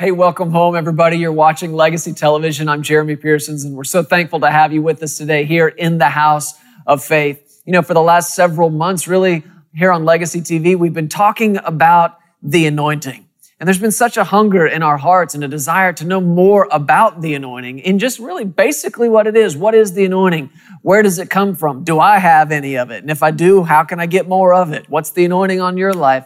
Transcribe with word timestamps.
Hey, 0.00 0.12
welcome 0.12 0.50
home, 0.50 0.76
everybody. 0.76 1.18
You're 1.18 1.30
watching 1.30 1.74
Legacy 1.74 2.14
Television. 2.14 2.70
I'm 2.70 2.80
Jeremy 2.80 3.16
Pearsons, 3.16 3.66
and 3.66 3.76
we're 3.76 3.84
so 3.84 4.02
thankful 4.02 4.40
to 4.40 4.50
have 4.50 4.72
you 4.72 4.80
with 4.80 5.02
us 5.02 5.18
today 5.18 5.44
here 5.44 5.68
in 5.68 5.98
the 5.98 6.08
house 6.08 6.54
of 6.86 7.04
faith. 7.04 7.60
You 7.66 7.74
know, 7.74 7.82
for 7.82 7.92
the 7.92 8.00
last 8.00 8.34
several 8.34 8.70
months, 8.70 9.06
really, 9.06 9.44
here 9.74 9.92
on 9.92 10.06
Legacy 10.06 10.40
TV, 10.40 10.74
we've 10.74 10.94
been 10.94 11.10
talking 11.10 11.58
about 11.58 12.16
the 12.42 12.64
anointing. 12.64 13.28
And 13.58 13.66
there's 13.66 13.78
been 13.78 13.92
such 13.92 14.16
a 14.16 14.24
hunger 14.24 14.66
in 14.66 14.82
our 14.82 14.96
hearts 14.96 15.34
and 15.34 15.44
a 15.44 15.48
desire 15.48 15.92
to 15.92 16.06
know 16.06 16.22
more 16.22 16.66
about 16.70 17.20
the 17.20 17.34
anointing 17.34 17.82
and 17.82 18.00
just 18.00 18.18
really 18.18 18.46
basically 18.46 19.10
what 19.10 19.26
it 19.26 19.36
is. 19.36 19.54
What 19.54 19.74
is 19.74 19.92
the 19.92 20.06
anointing? 20.06 20.48
Where 20.80 21.02
does 21.02 21.18
it 21.18 21.28
come 21.28 21.54
from? 21.54 21.84
Do 21.84 22.00
I 22.00 22.20
have 22.20 22.52
any 22.52 22.78
of 22.78 22.90
it? 22.90 23.02
And 23.02 23.10
if 23.10 23.22
I 23.22 23.32
do, 23.32 23.64
how 23.64 23.84
can 23.84 24.00
I 24.00 24.06
get 24.06 24.26
more 24.26 24.54
of 24.54 24.72
it? 24.72 24.88
What's 24.88 25.10
the 25.10 25.26
anointing 25.26 25.60
on 25.60 25.76
your 25.76 25.92
life? 25.92 26.24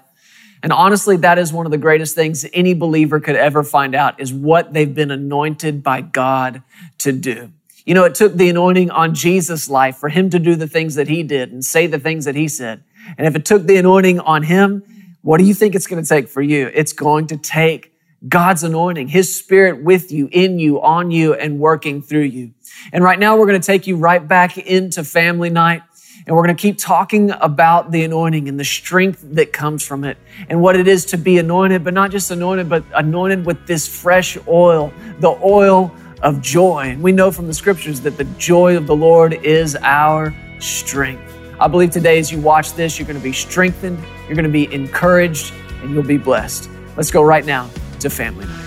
And 0.64 0.72
honestly, 0.72 1.18
that 1.18 1.38
is 1.38 1.52
one 1.52 1.66
of 1.66 1.72
the 1.72 1.78
greatest 1.78 2.14
things 2.14 2.46
any 2.54 2.72
believer 2.72 3.20
could 3.20 3.36
ever 3.36 3.62
find 3.62 3.94
out 3.94 4.18
is 4.18 4.32
what 4.32 4.72
they've 4.72 4.94
been 4.94 5.10
anointed 5.10 5.82
by 5.82 6.00
God 6.00 6.62
to 7.00 7.12
do. 7.12 7.52
You 7.84 7.92
know, 7.92 8.04
it 8.04 8.14
took 8.14 8.32
the 8.32 8.48
anointing 8.48 8.90
on 8.90 9.14
Jesus' 9.14 9.68
life 9.68 9.98
for 9.98 10.08
him 10.08 10.30
to 10.30 10.38
do 10.38 10.54
the 10.56 10.66
things 10.66 10.94
that 10.94 11.06
he 11.06 11.22
did 11.22 11.52
and 11.52 11.62
say 11.62 11.86
the 11.86 11.98
things 11.98 12.24
that 12.24 12.34
he 12.34 12.48
said. 12.48 12.82
And 13.18 13.26
if 13.26 13.36
it 13.36 13.44
took 13.44 13.64
the 13.64 13.76
anointing 13.76 14.20
on 14.20 14.44
him, 14.44 14.82
what 15.20 15.36
do 15.36 15.44
you 15.44 15.52
think 15.52 15.74
it's 15.74 15.86
going 15.86 16.02
to 16.02 16.08
take 16.08 16.28
for 16.28 16.40
you? 16.40 16.70
It's 16.72 16.94
going 16.94 17.26
to 17.26 17.36
take 17.36 17.92
God's 18.26 18.64
anointing, 18.64 19.08
His 19.08 19.38
Spirit 19.38 19.84
with 19.84 20.10
you, 20.12 20.30
in 20.32 20.58
you, 20.58 20.80
on 20.80 21.10
you, 21.10 21.34
and 21.34 21.58
working 21.58 22.00
through 22.00 22.22
you. 22.22 22.52
And 22.90 23.04
right 23.04 23.18
now, 23.18 23.36
we're 23.36 23.46
going 23.46 23.60
to 23.60 23.66
take 23.66 23.86
you 23.86 23.96
right 23.96 24.26
back 24.26 24.56
into 24.56 25.04
family 25.04 25.50
night. 25.50 25.82
And 26.26 26.34
we're 26.34 26.44
going 26.44 26.56
to 26.56 26.60
keep 26.60 26.78
talking 26.78 27.32
about 27.32 27.90
the 27.90 28.02
anointing 28.02 28.48
and 28.48 28.58
the 28.58 28.64
strength 28.64 29.22
that 29.32 29.52
comes 29.52 29.86
from 29.86 30.04
it 30.04 30.16
and 30.48 30.58
what 30.62 30.74
it 30.74 30.88
is 30.88 31.04
to 31.06 31.18
be 31.18 31.36
anointed, 31.36 31.84
but 31.84 31.92
not 31.92 32.10
just 32.10 32.30
anointed, 32.30 32.66
but 32.66 32.82
anointed 32.94 33.44
with 33.44 33.66
this 33.66 33.86
fresh 33.86 34.38
oil, 34.48 34.90
the 35.20 35.38
oil 35.44 35.94
of 36.22 36.40
joy. 36.40 36.84
And 36.88 37.02
we 37.02 37.12
know 37.12 37.30
from 37.30 37.46
the 37.46 37.52
scriptures 37.52 38.00
that 38.00 38.16
the 38.16 38.24
joy 38.38 38.74
of 38.74 38.86
the 38.86 38.96
Lord 38.96 39.34
is 39.34 39.76
our 39.82 40.34
strength. 40.60 41.30
I 41.60 41.68
believe 41.68 41.90
today, 41.90 42.18
as 42.18 42.32
you 42.32 42.40
watch 42.40 42.72
this, 42.72 42.98
you're 42.98 43.06
going 43.06 43.18
to 43.18 43.22
be 43.22 43.32
strengthened, 43.32 44.02
you're 44.26 44.34
going 44.34 44.44
to 44.44 44.48
be 44.48 44.72
encouraged, 44.72 45.52
and 45.82 45.92
you'll 45.92 46.02
be 46.02 46.16
blessed. 46.16 46.70
Let's 46.96 47.10
go 47.10 47.22
right 47.22 47.44
now 47.44 47.68
to 48.00 48.08
Family 48.08 48.46
Night. 48.46 48.60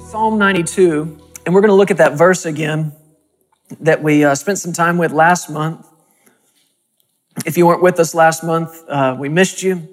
Psalm 0.00 0.36
92 0.36 1.19
and 1.44 1.54
we're 1.54 1.60
going 1.60 1.70
to 1.70 1.76
look 1.76 1.90
at 1.90 1.98
that 1.98 2.18
verse 2.18 2.44
again 2.44 2.92
that 3.80 4.02
we 4.02 4.24
uh, 4.24 4.34
spent 4.34 4.58
some 4.58 4.72
time 4.72 4.98
with 4.98 5.12
last 5.12 5.48
month. 5.48 5.86
If 7.46 7.56
you 7.56 7.66
weren't 7.66 7.82
with 7.82 7.98
us 8.00 8.14
last 8.14 8.44
month, 8.44 8.76
uh, 8.88 9.16
we 9.18 9.28
missed 9.28 9.62
you. 9.62 9.88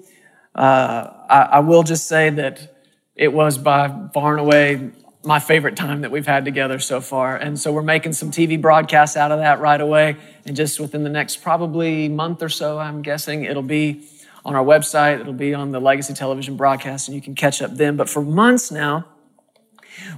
Uh, 0.54 1.12
I, 1.28 1.40
I, 1.52 1.58
will 1.60 1.84
just 1.84 2.08
say 2.08 2.30
that 2.30 2.74
it 3.14 3.32
was 3.32 3.56
by 3.56 4.08
far 4.12 4.32
and 4.32 4.40
away 4.40 4.90
my 5.24 5.38
favorite 5.38 5.76
time 5.76 6.00
that 6.00 6.10
we've 6.10 6.26
had 6.26 6.44
together 6.44 6.78
so 6.80 7.00
far. 7.00 7.36
And 7.36 7.58
so 7.58 7.72
we're 7.72 7.82
making 7.82 8.12
some 8.14 8.30
TV 8.30 8.60
broadcasts 8.60 9.16
out 9.16 9.30
of 9.30 9.38
that 9.38 9.60
right 9.60 9.80
away. 9.80 10.16
And 10.46 10.56
just 10.56 10.80
within 10.80 11.04
the 11.04 11.10
next 11.10 11.42
probably 11.42 12.08
month 12.08 12.42
or 12.42 12.48
so, 12.48 12.78
I'm 12.78 13.02
guessing 13.02 13.44
it'll 13.44 13.62
be 13.62 14.04
on 14.44 14.56
our 14.56 14.64
website, 14.64 15.20
it'll 15.20 15.32
be 15.32 15.54
on 15.54 15.70
the 15.70 15.80
Legacy 15.80 16.14
Television 16.14 16.56
broadcast, 16.56 17.08
and 17.08 17.14
you 17.14 17.20
can 17.20 17.34
catch 17.34 17.62
up 17.62 17.76
then. 17.76 17.96
But 17.96 18.08
for 18.08 18.22
months 18.22 18.70
now, 18.70 19.06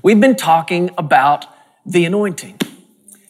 We've 0.02 0.20
been 0.20 0.36
talking 0.36 0.90
about 0.96 1.46
the 1.84 2.04
anointing. 2.04 2.58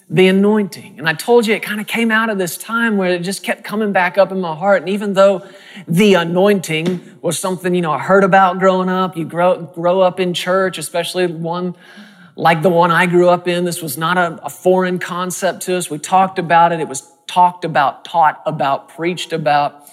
The 0.08 0.28
anointing. 0.28 0.98
And 0.98 1.08
I 1.08 1.14
told 1.14 1.46
you 1.46 1.54
it 1.54 1.62
kind 1.62 1.80
of 1.80 1.86
came 1.86 2.10
out 2.10 2.30
of 2.30 2.38
this 2.38 2.56
time 2.58 2.96
where 2.96 3.10
it 3.10 3.20
just 3.20 3.42
kept 3.42 3.62
coming 3.62 3.92
back 3.92 4.18
up 4.18 4.32
in 4.32 4.40
my 4.40 4.56
heart. 4.56 4.82
And 4.82 4.88
even 4.88 5.14
though 5.14 5.46
the 5.86 6.14
anointing 6.14 7.18
was 7.22 7.38
something, 7.38 7.74
you 7.74 7.80
know, 7.80 7.92
I 7.92 8.00
heard 8.00 8.24
about 8.24 8.58
growing 8.58 8.88
up, 8.88 9.16
you 9.16 9.24
grow, 9.24 9.62
grow 9.62 10.00
up 10.00 10.18
in 10.18 10.34
church, 10.34 10.78
especially 10.78 11.26
one 11.26 11.76
like 12.36 12.62
the 12.62 12.70
one 12.70 12.90
I 12.90 13.06
grew 13.06 13.28
up 13.28 13.46
in. 13.46 13.64
This 13.64 13.82
was 13.82 13.98
not 13.98 14.16
a, 14.16 14.46
a 14.46 14.50
foreign 14.50 14.98
concept 14.98 15.62
to 15.62 15.76
us. 15.76 15.90
We 15.90 15.98
talked 15.98 16.38
about 16.38 16.72
it. 16.72 16.80
It 16.80 16.88
was 16.88 17.10
talked 17.26 17.64
about, 17.64 18.04
taught 18.04 18.42
about, 18.46 18.88
preached 18.88 19.32
about, 19.32 19.88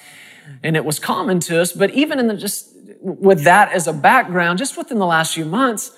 and 0.64 0.76
it 0.76 0.86
was 0.86 0.98
common 0.98 1.40
to 1.42 1.62
us. 1.62 1.74
But 1.74 1.92
even 1.92 2.20
in 2.20 2.28
the 2.28 2.36
just 2.36 2.74
with 3.02 3.44
that 3.44 3.72
as 3.72 3.86
a 3.88 3.94
background, 3.94 4.60
just 4.60 4.78
within 4.78 4.98
the 4.98 5.06
last 5.06 5.36
few 5.36 5.46
months, 5.46 5.92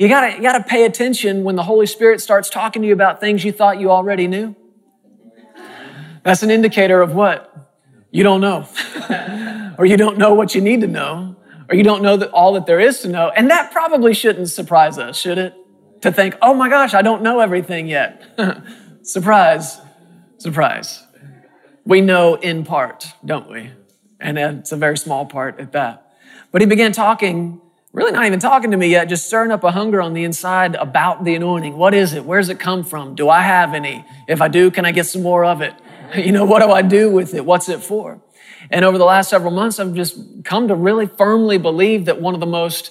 you 0.00 0.08
gotta, 0.08 0.34
you 0.34 0.40
gotta 0.40 0.64
pay 0.64 0.86
attention 0.86 1.44
when 1.44 1.56
the 1.56 1.62
Holy 1.62 1.84
Spirit 1.84 2.22
starts 2.22 2.48
talking 2.48 2.80
to 2.80 2.88
you 2.88 2.94
about 2.94 3.20
things 3.20 3.44
you 3.44 3.52
thought 3.52 3.78
you 3.78 3.90
already 3.90 4.26
knew. 4.26 4.56
That's 6.22 6.42
an 6.42 6.50
indicator 6.50 7.02
of 7.02 7.14
what? 7.14 7.70
You 8.10 8.22
don't 8.22 8.40
know. 8.40 8.66
or 9.78 9.84
you 9.84 9.98
don't 9.98 10.16
know 10.16 10.32
what 10.32 10.54
you 10.54 10.62
need 10.62 10.80
to 10.80 10.86
know. 10.86 11.36
Or 11.68 11.74
you 11.74 11.82
don't 11.82 12.02
know 12.02 12.16
that 12.16 12.30
all 12.30 12.54
that 12.54 12.64
there 12.64 12.80
is 12.80 13.00
to 13.00 13.08
know. 13.08 13.28
And 13.28 13.50
that 13.50 13.72
probably 13.72 14.14
shouldn't 14.14 14.48
surprise 14.48 14.96
us, 14.96 15.18
should 15.18 15.36
it? 15.36 15.54
To 16.00 16.10
think, 16.10 16.34
oh 16.40 16.54
my 16.54 16.70
gosh, 16.70 16.94
I 16.94 17.02
don't 17.02 17.20
know 17.22 17.40
everything 17.40 17.86
yet. 17.86 18.24
surprise, 19.02 19.82
surprise. 20.38 21.02
We 21.84 22.00
know 22.00 22.36
in 22.36 22.64
part, 22.64 23.06
don't 23.22 23.50
we? 23.50 23.70
And 24.18 24.38
it's 24.38 24.72
a 24.72 24.78
very 24.78 24.96
small 24.96 25.26
part 25.26 25.60
at 25.60 25.72
that. 25.72 26.16
But 26.52 26.62
he 26.62 26.66
began 26.66 26.92
talking 26.92 27.60
really 27.92 28.12
not 28.12 28.26
even 28.26 28.38
talking 28.38 28.70
to 28.70 28.76
me 28.76 28.88
yet, 28.88 29.08
just 29.08 29.26
stirring 29.26 29.50
up 29.50 29.64
a 29.64 29.72
hunger 29.72 30.00
on 30.00 30.14
the 30.14 30.24
inside 30.24 30.74
about 30.76 31.24
the 31.24 31.34
anointing. 31.34 31.76
What 31.76 31.94
is 31.94 32.14
it? 32.14 32.24
Where's 32.24 32.48
it 32.48 32.58
come 32.58 32.84
from? 32.84 33.14
Do 33.14 33.28
I 33.28 33.42
have 33.42 33.74
any? 33.74 34.04
If 34.28 34.40
I 34.40 34.48
do, 34.48 34.70
can 34.70 34.84
I 34.84 34.92
get 34.92 35.06
some 35.06 35.22
more 35.22 35.44
of 35.44 35.60
it? 35.60 35.74
You 36.12 36.32
know, 36.32 36.44
what 36.44 36.58
do 36.60 36.72
I 36.72 36.82
do 36.82 37.08
with 37.08 37.34
it? 37.34 37.44
What's 37.44 37.68
it 37.68 37.84
for? 37.84 38.20
And 38.68 38.84
over 38.84 38.98
the 38.98 39.04
last 39.04 39.30
several 39.30 39.52
months, 39.52 39.78
I've 39.78 39.94
just 39.94 40.18
come 40.42 40.66
to 40.66 40.74
really 40.74 41.06
firmly 41.06 41.56
believe 41.56 42.06
that 42.06 42.20
one 42.20 42.34
of 42.34 42.40
the 42.40 42.46
most 42.46 42.90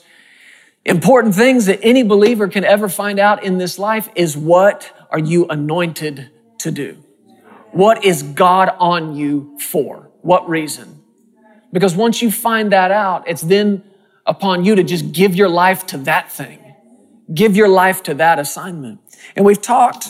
important 0.86 1.36
things 1.36 1.66
that 1.66 1.80
any 1.84 2.02
believer 2.02 2.48
can 2.48 2.64
ever 2.64 2.88
find 2.88 3.20
out 3.20 3.44
in 3.44 3.58
this 3.58 3.78
life 3.78 4.08
is 4.16 4.38
what 4.38 4.90
are 5.12 5.20
you 5.20 5.48
anointed 5.48 6.30
to 6.60 6.72
do? 6.72 7.04
What 7.72 8.06
is 8.06 8.24
God 8.24 8.70
on 8.80 9.16
you 9.16 9.58
for? 9.60 10.10
What 10.22 10.48
reason? 10.50 11.04
Because 11.74 11.96
once 11.96 12.22
you 12.22 12.31
find 12.31 12.72
that 12.72 12.92
out, 12.92 13.28
it's 13.28 13.42
then 13.42 13.84
upon 14.29 14.63
you 14.63 14.75
to 14.75 14.84
just 14.84 15.12
give 15.12 15.35
your 15.35 15.50
life 15.50 15.88
to 15.88 15.97
that 15.97 16.31
thing. 16.31 16.59
Give 17.34 17.56
your 17.56 17.67
life 17.67 18.03
to 18.03 18.13
that 18.13 18.40
assignment. 18.40 19.00
And 19.35 19.44
we've 19.44 19.62
talked, 19.62 20.09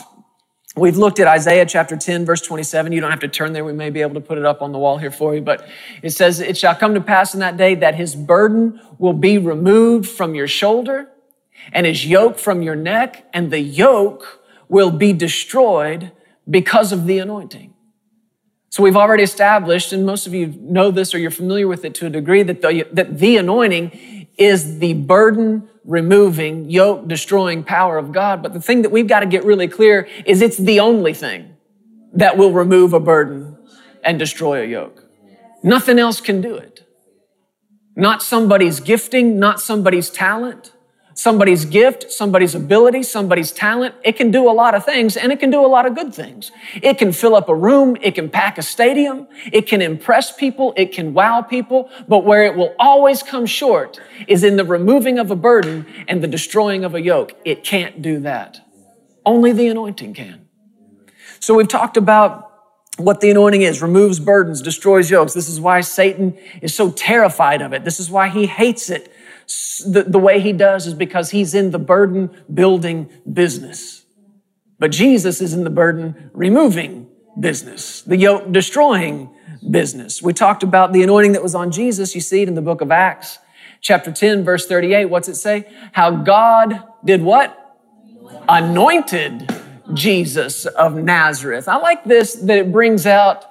we've 0.76 0.98
looked 0.98 1.18
at 1.18 1.26
Isaiah 1.26 1.64
chapter 1.64 1.96
10, 1.96 2.26
verse 2.26 2.42
27. 2.42 2.92
You 2.92 3.00
don't 3.00 3.10
have 3.10 3.20
to 3.20 3.28
turn 3.28 3.54
there. 3.54 3.64
We 3.64 3.72
may 3.72 3.88
be 3.88 4.02
able 4.02 4.14
to 4.14 4.20
put 4.20 4.36
it 4.36 4.44
up 4.44 4.60
on 4.60 4.72
the 4.72 4.78
wall 4.78 4.98
here 4.98 5.10
for 5.10 5.34
you. 5.34 5.40
But 5.40 5.66
it 6.02 6.10
says, 6.10 6.38
It 6.38 6.58
shall 6.58 6.74
come 6.74 6.94
to 6.94 7.00
pass 7.00 7.32
in 7.32 7.40
that 7.40 7.56
day 7.56 7.74
that 7.76 7.94
his 7.94 8.14
burden 8.14 8.78
will 8.98 9.14
be 9.14 9.38
removed 9.38 10.08
from 10.08 10.34
your 10.34 10.46
shoulder 10.46 11.08
and 11.72 11.86
his 11.86 12.06
yoke 12.06 12.38
from 12.38 12.62
your 12.62 12.76
neck, 12.76 13.26
and 13.32 13.50
the 13.50 13.60
yoke 13.60 14.42
will 14.68 14.90
be 14.90 15.12
destroyed 15.12 16.12
because 16.48 16.92
of 16.92 17.06
the 17.06 17.18
anointing. 17.18 17.74
So 18.70 18.84
we've 18.84 18.96
already 18.96 19.24
established, 19.24 19.92
and 19.92 20.06
most 20.06 20.28
of 20.28 20.34
you 20.34 20.54
know 20.60 20.92
this 20.92 21.12
or 21.12 21.18
you're 21.18 21.32
familiar 21.32 21.66
with 21.66 21.84
it 21.84 21.94
to 21.96 22.06
a 22.06 22.10
degree, 22.10 22.44
that 22.44 22.62
the, 22.62 22.86
that 22.92 23.18
the 23.18 23.36
anointing 23.36 24.28
is 24.38 24.78
the 24.78 24.94
burden 24.94 25.68
removing, 25.84 26.70
yoke 26.70 27.08
destroying 27.08 27.64
power 27.64 27.98
of 27.98 28.12
God. 28.12 28.42
But 28.44 28.52
the 28.52 28.60
thing 28.60 28.82
that 28.82 28.90
we've 28.90 29.08
got 29.08 29.20
to 29.20 29.26
get 29.26 29.44
really 29.44 29.66
clear 29.66 30.08
is 30.24 30.40
it's 30.40 30.56
the 30.56 30.78
only 30.78 31.14
thing 31.14 31.56
that 32.12 32.36
will 32.36 32.52
remove 32.52 32.92
a 32.92 33.00
burden 33.00 33.58
and 34.04 34.20
destroy 34.20 34.62
a 34.62 34.66
yoke. 34.66 35.04
Nothing 35.64 35.98
else 35.98 36.20
can 36.20 36.40
do 36.40 36.54
it. 36.54 36.86
Not 37.96 38.22
somebody's 38.22 38.78
gifting, 38.78 39.40
not 39.40 39.60
somebody's 39.60 40.10
talent 40.10 40.72
somebody's 41.20 41.66
gift, 41.66 42.10
somebody's 42.10 42.54
ability, 42.54 43.02
somebody's 43.02 43.52
talent. 43.52 43.94
It 44.02 44.16
can 44.16 44.30
do 44.30 44.50
a 44.50 44.54
lot 44.54 44.74
of 44.74 44.86
things 44.86 45.18
and 45.18 45.30
it 45.30 45.38
can 45.38 45.50
do 45.50 45.64
a 45.64 45.68
lot 45.68 45.84
of 45.84 45.94
good 45.94 46.14
things. 46.14 46.50
It 46.82 46.96
can 46.96 47.12
fill 47.12 47.36
up 47.36 47.50
a 47.50 47.54
room. 47.54 47.98
It 48.00 48.14
can 48.14 48.30
pack 48.30 48.56
a 48.56 48.62
stadium. 48.62 49.28
It 49.52 49.66
can 49.66 49.82
impress 49.82 50.34
people. 50.34 50.72
It 50.78 50.92
can 50.92 51.12
wow 51.12 51.42
people. 51.42 51.90
But 52.08 52.24
where 52.24 52.44
it 52.44 52.56
will 52.56 52.74
always 52.78 53.22
come 53.22 53.44
short 53.44 54.00
is 54.28 54.42
in 54.42 54.56
the 54.56 54.64
removing 54.64 55.18
of 55.18 55.30
a 55.30 55.36
burden 55.36 55.84
and 56.08 56.22
the 56.22 56.26
destroying 56.26 56.84
of 56.84 56.94
a 56.94 57.02
yoke. 57.02 57.34
It 57.44 57.64
can't 57.64 58.00
do 58.00 58.20
that. 58.20 58.66
Only 59.26 59.52
the 59.52 59.68
anointing 59.68 60.14
can. 60.14 60.48
So 61.38 61.54
we've 61.54 61.68
talked 61.68 61.98
about 61.98 62.50
what 62.96 63.20
the 63.20 63.30
anointing 63.30 63.60
is 63.60 63.82
removes 63.82 64.20
burdens, 64.20 64.62
destroys 64.62 65.10
yokes. 65.10 65.34
This 65.34 65.50
is 65.50 65.60
why 65.60 65.82
Satan 65.82 66.38
is 66.62 66.74
so 66.74 66.90
terrified 66.90 67.60
of 67.60 67.74
it. 67.74 67.84
This 67.84 68.00
is 68.00 68.10
why 68.10 68.28
he 68.28 68.46
hates 68.46 68.88
it 68.88 69.12
the, 69.86 70.04
the 70.04 70.18
way 70.18 70.40
he 70.40 70.52
does 70.52 70.86
is 70.86 70.94
because 70.94 71.30
he's 71.30 71.54
in 71.54 71.70
the 71.70 71.78
burden 71.78 72.30
building 72.52 73.10
business. 73.30 74.04
But 74.78 74.90
Jesus 74.90 75.40
is 75.40 75.52
in 75.52 75.64
the 75.64 75.70
burden 75.70 76.30
removing 76.32 77.08
business, 77.38 78.02
the 78.02 78.16
yoke 78.16 78.50
destroying 78.50 79.30
business. 79.68 80.22
We 80.22 80.32
talked 80.32 80.62
about 80.62 80.92
the 80.92 81.02
anointing 81.02 81.32
that 81.32 81.42
was 81.42 81.54
on 81.54 81.70
Jesus. 81.70 82.14
You 82.14 82.20
see 82.20 82.42
it 82.42 82.48
in 82.48 82.54
the 82.54 82.62
book 82.62 82.80
of 82.80 82.90
Acts, 82.90 83.38
chapter 83.80 84.10
10, 84.10 84.44
verse 84.44 84.66
38. 84.66 85.06
What's 85.06 85.28
it 85.28 85.34
say? 85.34 85.70
How 85.92 86.10
God 86.10 86.82
did 87.04 87.22
what? 87.22 87.56
Anointed 88.48 89.54
Jesus 89.92 90.66
of 90.66 90.96
Nazareth. 90.96 91.68
I 91.68 91.76
like 91.76 92.04
this 92.04 92.34
that 92.34 92.58
it 92.58 92.72
brings 92.72 93.06
out 93.06 93.44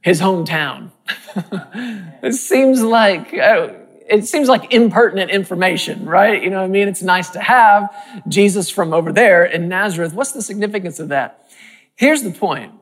his 0.00 0.20
hometown. 0.20 0.90
it 2.22 2.34
seems 2.34 2.82
like 2.82 3.34
uh, 3.34 3.68
it 4.12 4.26
seems 4.26 4.48
like 4.48 4.72
impertinent 4.72 5.30
information, 5.30 6.04
right? 6.04 6.42
You 6.42 6.50
know 6.50 6.58
what 6.58 6.64
I 6.64 6.68
mean? 6.68 6.86
It's 6.86 7.02
nice 7.02 7.30
to 7.30 7.40
have 7.40 7.94
Jesus 8.28 8.68
from 8.68 8.92
over 8.92 9.12
there 9.12 9.44
in 9.44 9.68
Nazareth. 9.68 10.12
What's 10.12 10.32
the 10.32 10.42
significance 10.42 11.00
of 11.00 11.08
that? 11.08 11.48
Here's 11.94 12.22
the 12.22 12.30
point. 12.30 12.74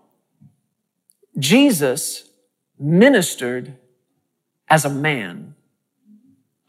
Jesus 1.39 2.29
ministered 2.79 3.77
as 4.69 4.85
a 4.85 4.91
man 4.91 5.55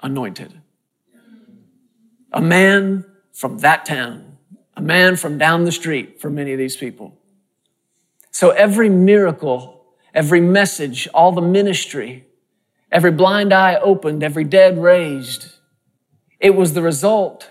anointed. 0.03 0.61
A 2.31 2.41
man 2.41 3.05
from 3.33 3.57
that 3.59 3.85
town, 3.85 4.37
a 4.75 4.81
man 4.81 5.15
from 5.15 5.37
down 5.37 5.65
the 5.65 5.71
street 5.71 6.21
for 6.21 6.29
many 6.29 6.53
of 6.53 6.59
these 6.59 6.77
people. 6.77 7.17
So 8.29 8.51
every 8.51 8.89
miracle, 8.89 9.85
every 10.13 10.39
message, 10.39 11.07
all 11.13 11.31
the 11.31 11.41
ministry, 11.41 12.25
every 12.91 13.11
blind 13.11 13.53
eye 13.53 13.75
opened, 13.75 14.23
every 14.23 14.43
dead 14.43 14.81
raised, 14.81 15.53
it 16.39 16.55
was 16.55 16.73
the 16.73 16.81
result 16.81 17.49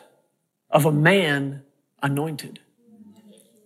of 0.70 0.84
a 0.84 0.92
man 0.92 1.62
anointed. 2.02 2.60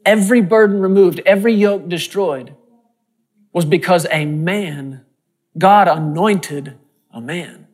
Every 0.04 0.40
burden 0.40 0.80
removed, 0.80 1.20
every 1.24 1.54
yoke 1.54 1.88
destroyed 1.88 2.54
was 3.52 3.64
because 3.64 4.06
a 4.10 4.26
man, 4.26 5.04
God 5.56 5.88
anointed 5.88 6.76
a 7.12 7.20
man. 7.20 7.66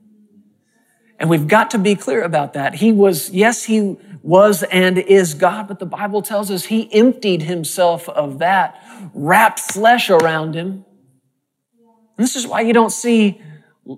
And 1.18 1.28
we've 1.28 1.48
got 1.48 1.70
to 1.72 1.78
be 1.78 1.96
clear 1.96 2.22
about 2.22 2.54
that. 2.54 2.76
He 2.76 2.92
was, 2.92 3.30
yes, 3.30 3.64
he 3.64 3.96
was 4.22 4.62
and 4.64 4.98
is 4.98 5.34
God, 5.34 5.68
but 5.68 5.78
the 5.78 5.86
Bible 5.86 6.22
tells 6.22 6.50
us 6.50 6.66
he 6.66 6.92
emptied 6.92 7.42
himself 7.42 8.08
of 8.08 8.38
that, 8.38 8.82
wrapped 9.12 9.60
flesh 9.60 10.08
around 10.08 10.54
him. 10.54 10.84
And 12.16 12.26
this 12.26 12.36
is 12.36 12.46
why 12.46 12.60
you 12.60 12.72
don't 12.72 12.92
see 12.92 13.40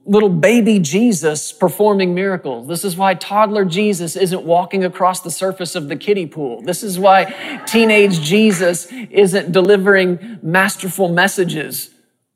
little 0.05 0.31
baby 0.31 0.79
Jesus 0.79 1.53
performing 1.53 2.15
miracles. 2.15 2.67
This 2.67 2.85
is 2.85 2.97
why 2.97 3.15
toddler 3.15 3.65
Jesus 3.65 4.17
isn't 4.17 4.43
walking 4.43 4.85
across 4.85 5.21
the 5.21 5.31
surface 5.31 5.75
of 5.75 5.89
the 5.89 5.97
kiddie 5.97 6.27
pool. 6.27 6.63
This 6.63 6.83
is 6.83 6.99
why 6.99 7.63
teenage 7.67 8.21
Jesus 8.21 8.87
isn't 8.91 9.53
delivering 9.53 10.39
masterful 10.43 11.09
messages. 11.09 11.91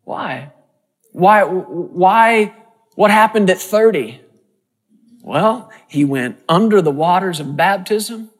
Why? 0.05 0.53
Why, 1.13 1.45
why, 1.45 2.55
what 2.95 3.11
happened 3.11 3.49
at 3.49 3.59
30? 3.59 4.21
Well, 5.23 5.71
he 5.89 6.05
went 6.05 6.39
under 6.49 6.83
the 6.83 6.91
waters 6.91 7.41
of 7.41 7.57
baptism, 7.57 8.31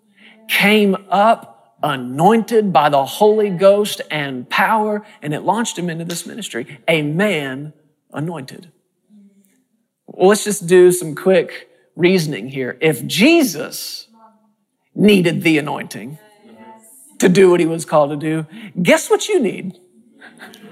came 0.49 0.95
up 1.11 1.79
anointed 1.83 2.73
by 2.73 2.91
the 2.91 3.05
Holy 3.05 3.51
Ghost 3.51 4.03
and 4.11 4.49
power, 4.49 5.05
and 5.23 5.33
it 5.33 5.41
launched 5.41 5.79
him 5.79 5.89
into 5.89 6.05
this 6.05 6.27
ministry. 6.27 6.81
A 6.87 7.03
man 7.03 7.73
anointed. 8.13 8.73
Well, 10.07 10.29
let's 10.29 10.45
just 10.45 10.67
do 10.67 10.93
some 10.93 11.15
quick 11.15 11.69
reasoning 11.95 12.49
here. 12.49 12.79
If 12.81 13.07
Jesus 13.07 14.09
needed 14.95 15.43
the 15.43 15.59
anointing 15.59 16.19
to 17.19 17.29
do 17.29 17.51
what 17.51 17.61
he 17.61 17.67
was 17.67 17.85
called 17.85 18.11
to 18.11 18.17
do, 18.17 18.47
guess 18.81 19.11
what 19.11 19.29
you 19.29 19.41
need? 19.41 19.79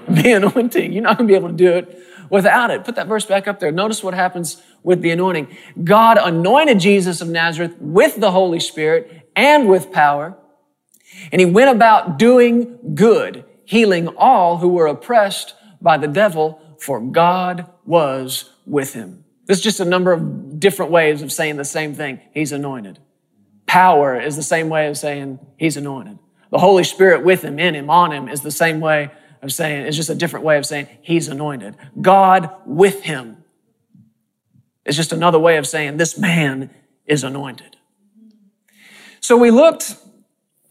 The 0.07 0.33
anointing. 0.33 0.93
You're 0.93 1.01
not 1.01 1.17
going 1.17 1.27
to 1.27 1.31
be 1.31 1.35
able 1.35 1.49
to 1.49 1.55
do 1.55 1.71
it 1.71 1.99
without 2.29 2.69
it. 2.69 2.83
Put 2.83 2.93
that 2.95 3.07
verse 3.07 3.25
back 3.25 3.47
up 3.47 3.59
there. 3.59 3.71
Notice 3.71 4.03
what 4.03 4.13
happens 4.13 4.61
with 4.83 5.01
the 5.01 5.09
anointing. 5.09 5.47
God 5.83 6.19
anointed 6.19 6.79
Jesus 6.79 7.21
of 7.21 7.27
Nazareth 7.27 7.75
with 7.79 8.15
the 8.17 8.29
Holy 8.29 8.59
Spirit 8.59 9.27
and 9.35 9.67
with 9.67 9.91
power, 9.91 10.37
and 11.31 11.39
he 11.41 11.45
went 11.45 11.75
about 11.75 12.19
doing 12.19 12.77
good, 12.93 13.45
healing 13.65 14.07
all 14.09 14.57
who 14.57 14.69
were 14.69 14.85
oppressed 14.85 15.55
by 15.81 15.97
the 15.97 16.07
devil, 16.07 16.77
for 16.79 17.01
God 17.01 17.67
was 17.83 18.51
with 18.67 18.93
him. 18.93 19.24
There's 19.45 19.61
just 19.61 19.79
a 19.79 19.85
number 19.85 20.11
of 20.11 20.59
different 20.59 20.91
ways 20.91 21.21
of 21.21 21.31
saying 21.31 21.57
the 21.57 21.65
same 21.65 21.93
thing. 21.93 22.19
He's 22.33 22.51
anointed. 22.51 22.99
Power 23.67 24.19
is 24.19 24.35
the 24.35 24.43
same 24.43 24.69
way 24.69 24.87
of 24.87 24.97
saying 24.97 25.39
he's 25.57 25.77
anointed. 25.77 26.17
The 26.51 26.59
Holy 26.59 26.83
Spirit 26.83 27.23
with 27.23 27.43
him, 27.43 27.59
in 27.59 27.75
him, 27.75 27.89
on 27.89 28.11
him 28.11 28.27
is 28.27 28.41
the 28.41 28.51
same 28.51 28.79
way 28.79 29.11
of 29.41 29.51
saying, 29.51 29.85
it's 29.85 29.97
just 29.97 30.09
a 30.09 30.15
different 30.15 30.45
way 30.45 30.57
of 30.57 30.65
saying 30.65 30.87
he's 31.01 31.27
anointed. 31.27 31.75
God 32.01 32.49
with 32.65 33.03
him 33.03 33.43
is 34.85 34.95
just 34.95 35.11
another 35.11 35.39
way 35.39 35.57
of 35.57 35.67
saying 35.67 35.97
this 35.97 36.17
man 36.17 36.69
is 37.05 37.23
anointed. 37.23 37.75
So 39.19 39.37
we 39.37 39.51
looked 39.51 39.95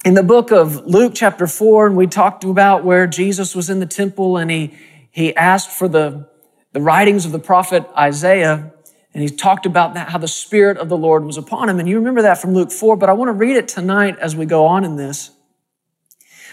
in 0.05 0.15
the 0.15 0.23
book 0.23 0.51
of 0.51 0.87
Luke 0.87 1.13
chapter 1.15 1.47
4 1.47 1.89
and 1.89 1.97
we 1.97 2.07
talked 2.07 2.45
about 2.45 2.85
where 2.85 3.07
Jesus 3.07 3.55
was 3.55 3.71
in 3.71 3.81
the 3.81 3.87
temple 3.87 4.37
and 4.37 4.51
he, 4.51 4.75
he 5.11 5.35
asked 5.37 5.71
for 5.71 5.89
the 5.89 6.29
the 6.75 6.81
writings 6.81 7.25
of 7.25 7.31
the 7.31 7.39
prophet 7.39 7.89
Isaiah, 7.97 8.73
and 9.15 9.23
he 9.23 9.29
talked 9.29 9.65
about 9.65 9.95
that, 9.95 10.09
how 10.11 10.19
the 10.19 10.29
Spirit 10.29 10.77
of 10.77 10.89
the 10.89 10.99
Lord 10.99 11.25
was 11.25 11.39
upon 11.39 11.69
him. 11.69 11.79
And 11.79 11.89
you 11.89 11.97
remember 11.97 12.23
that 12.23 12.39
from 12.39 12.53
Luke 12.53 12.73
4, 12.73 12.97
but 12.97 13.09
I 13.09 13.13
want 13.13 13.29
to 13.29 13.33
read 13.33 13.57
it 13.57 13.69
tonight 13.69 14.19
as 14.19 14.35
we 14.35 14.45
go 14.45 14.67
on 14.67 14.85
in 14.85 14.97
this 14.97 15.31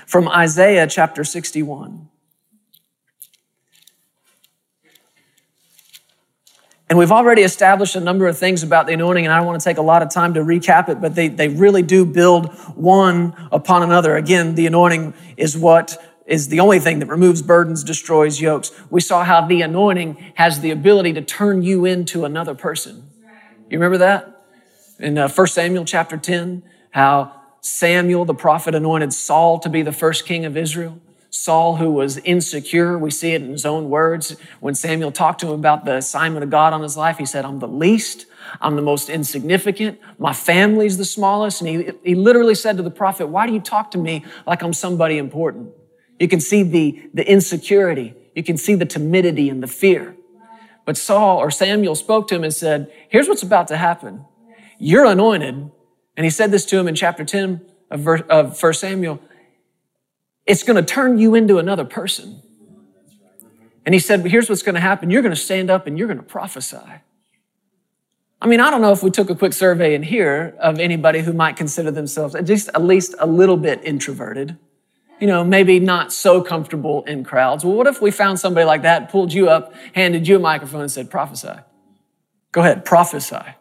from 0.06 0.30
Isaiah 0.30 0.86
chapter 0.86 1.24
61. 1.24 2.08
And 6.88 7.00
we've 7.00 7.12
already 7.12 7.42
established 7.42 7.96
a 7.96 8.00
number 8.00 8.28
of 8.28 8.38
things 8.38 8.62
about 8.62 8.86
the 8.86 8.94
anointing, 8.94 9.26
and 9.26 9.34
I 9.34 9.38
don't 9.38 9.48
want 9.48 9.60
to 9.60 9.64
take 9.64 9.78
a 9.78 9.82
lot 9.82 10.04
of 10.04 10.12
time 10.12 10.36
to 10.36 10.42
recap 10.42 10.88
it, 10.88 11.02
but 11.02 11.16
they, 11.16 11.30
they 11.30 11.48
really 11.48 11.82
do 11.82 12.06
build 12.06 12.54
one 12.76 13.34
upon 13.52 13.82
another. 13.82 14.18
Again, 14.18 14.54
the 14.54 14.68
anointing 14.68 15.16
is 15.36 15.58
what 15.58 15.98
is 16.32 16.48
the 16.48 16.62
only 16.62 16.80
thing 16.80 17.00
that 17.00 17.08
removes 17.08 17.42
burdens, 17.42 17.84
destroys 17.84 18.40
yokes. 18.40 18.72
We 18.90 19.02
saw 19.02 19.26
how 19.26 19.46
the 19.46 19.62
anointing 19.62 20.34
has 20.36 20.62
the 20.62 20.72
ability 20.72 21.12
to 21.14 21.22
turn 21.22 21.62
you 21.62 21.84
into 21.84 22.24
another 22.24 22.56
person. 22.56 23.04
You 23.70 23.78
remember 23.78 23.98
that? 23.98 24.46
In 24.98 25.18
uh, 25.18 25.28
1 25.28 25.48
Samuel 25.48 25.84
chapter 25.84 26.16
10, 26.16 26.64
how 26.92 27.34
Samuel, 27.60 28.24
the 28.24 28.34
prophet, 28.34 28.74
anointed 28.74 29.12
Saul 29.12 29.60
to 29.60 29.68
be 29.68 29.82
the 29.82 29.92
first 29.92 30.26
king 30.26 30.46
of 30.46 30.56
Israel. 30.56 31.00
Saul, 31.32 31.76
who 31.76 31.92
was 31.92 32.18
insecure, 32.20 32.98
we 32.98 33.12
see 33.12 33.34
it 33.34 33.42
in 33.42 33.52
his 33.52 33.66
own 33.66 33.90
words. 33.90 34.38
When 34.62 34.74
Samuel 34.74 35.12
talked 35.12 35.42
to 35.42 35.48
him 35.48 35.60
about 35.60 35.84
the 35.84 35.98
assignment 35.98 36.44
of 36.46 36.50
God 36.50 36.72
on 36.72 36.82
his 36.82 36.96
life, 36.96 37.18
he 37.18 37.26
said, 37.26 37.44
I'm 37.44 37.60
the 37.60 37.68
least, 37.68 38.26
I'm 38.62 38.78
the 38.78 38.82
most 38.82 39.10
insignificant, 39.10 40.00
my 40.18 40.34
family's 40.34 40.98
the 40.98 41.06
smallest. 41.06 41.62
And 41.62 41.70
he, 41.70 41.92
he 42.04 42.16
literally 42.16 42.56
said 42.56 42.78
to 42.78 42.84
the 42.84 42.92
prophet, 42.92 43.28
Why 43.28 43.48
do 43.48 43.54
you 43.54 43.60
talk 43.60 43.92
to 43.92 43.98
me 43.98 44.24
like 44.46 44.62
I'm 44.62 44.74
somebody 44.74 45.18
important? 45.18 45.74
You 46.22 46.28
can 46.28 46.40
see 46.40 46.62
the, 46.62 47.10
the 47.16 47.28
insecurity. 47.28 48.14
You 48.36 48.44
can 48.44 48.56
see 48.56 48.76
the 48.76 48.86
timidity 48.86 49.50
and 49.50 49.64
the 49.64 49.68
fear. 49.68 50.16
But 50.86 50.96
Saul 50.96 51.40
or 51.40 51.50
Samuel 51.50 51.96
spoke 51.96 52.28
to 52.28 52.36
him 52.36 52.44
and 52.44 52.54
said, 52.54 52.92
here's 53.10 53.28
what's 53.28 53.42
about 53.42 53.68
to 53.70 53.78
happen. 53.78 54.26
You're 54.78 55.06
anointed. 55.06 55.72
And 56.16 56.24
he 56.24 56.30
said 56.30 56.52
this 56.52 56.64
to 56.66 56.78
him 56.78 56.88
in 56.88 56.94
chapter 56.94 57.26
10 57.26 57.62
of, 57.90 58.00
verse, 58.02 58.22
of 58.30 58.62
1 58.62 58.74
Samuel. 58.74 59.20
It's 60.46 60.62
going 60.62 60.76
to 60.76 60.84
turn 60.84 61.18
you 61.18 61.34
into 61.34 61.58
another 61.58 61.86
person. 61.86 62.44
And 63.84 63.96
he 63.96 64.00
said, 64.00 64.24
here's 64.24 64.48
what's 64.48 64.62
going 64.62 64.76
to 64.76 64.82
happen. 64.82 65.10
You're 65.10 65.24
going 65.24 65.34
to 65.34 65.42
stand 65.42 65.72
up 65.72 65.88
and 65.88 65.98
you're 65.98 66.08
going 66.08 66.20
to 66.20 66.24
prophesy. 66.24 66.78
I 68.40 68.48
mean, 68.48 68.60
I 68.60 68.70
don't 68.70 68.82
know 68.82 68.92
if 68.92 69.02
we 69.02 69.10
took 69.10 69.32
a 69.32 69.36
quick 69.36 69.54
survey 69.54 69.96
in 69.96 70.04
here 70.04 70.56
of 70.60 70.80
anybody 70.80 71.22
who 71.22 71.34
might 71.34 71.58
consider 71.58 71.90
themselves 71.90 72.36
just 72.44 72.70
at 72.76 72.84
least 72.84 73.16
a 73.18 73.26
little 73.26 73.58
bit 73.58 73.84
introverted 73.84 74.60
you 75.22 75.28
know, 75.28 75.44
maybe 75.44 75.80
not 75.80 76.12
so 76.12 76.42
comfortable 76.42 77.04
in 77.04 77.24
crowds. 77.24 77.64
Well, 77.64 77.76
what 77.76 77.86
if 77.86 78.02
we 78.02 78.10
found 78.10 78.40
somebody 78.40 78.66
like 78.66 78.82
that, 78.82 79.10
pulled 79.10 79.32
you 79.32 79.50
up, 79.50 79.74
handed 79.94 80.28
you 80.28 80.38
a 80.38 80.40
microphone 80.40 80.82
and 80.82 80.92
said, 80.92 81.12
prophesy? 81.12 81.54
Go 82.52 82.62
ahead, 82.62 82.84
prophesy. 82.84 83.56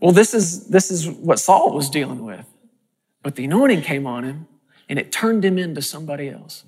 Well, 0.00 0.12
this 0.12 0.32
is, 0.32 0.68
this 0.68 0.90
is 0.90 1.06
what 1.08 1.38
Saul 1.38 1.74
was 1.74 1.90
dealing 1.90 2.24
with. 2.24 2.46
But 3.22 3.36
the 3.36 3.44
anointing 3.44 3.82
came 3.82 4.06
on 4.06 4.24
him 4.24 4.46
and 4.88 4.98
it 4.98 5.12
turned 5.12 5.44
him 5.44 5.58
into 5.58 5.82
somebody 5.82 6.30
else. 6.30 6.64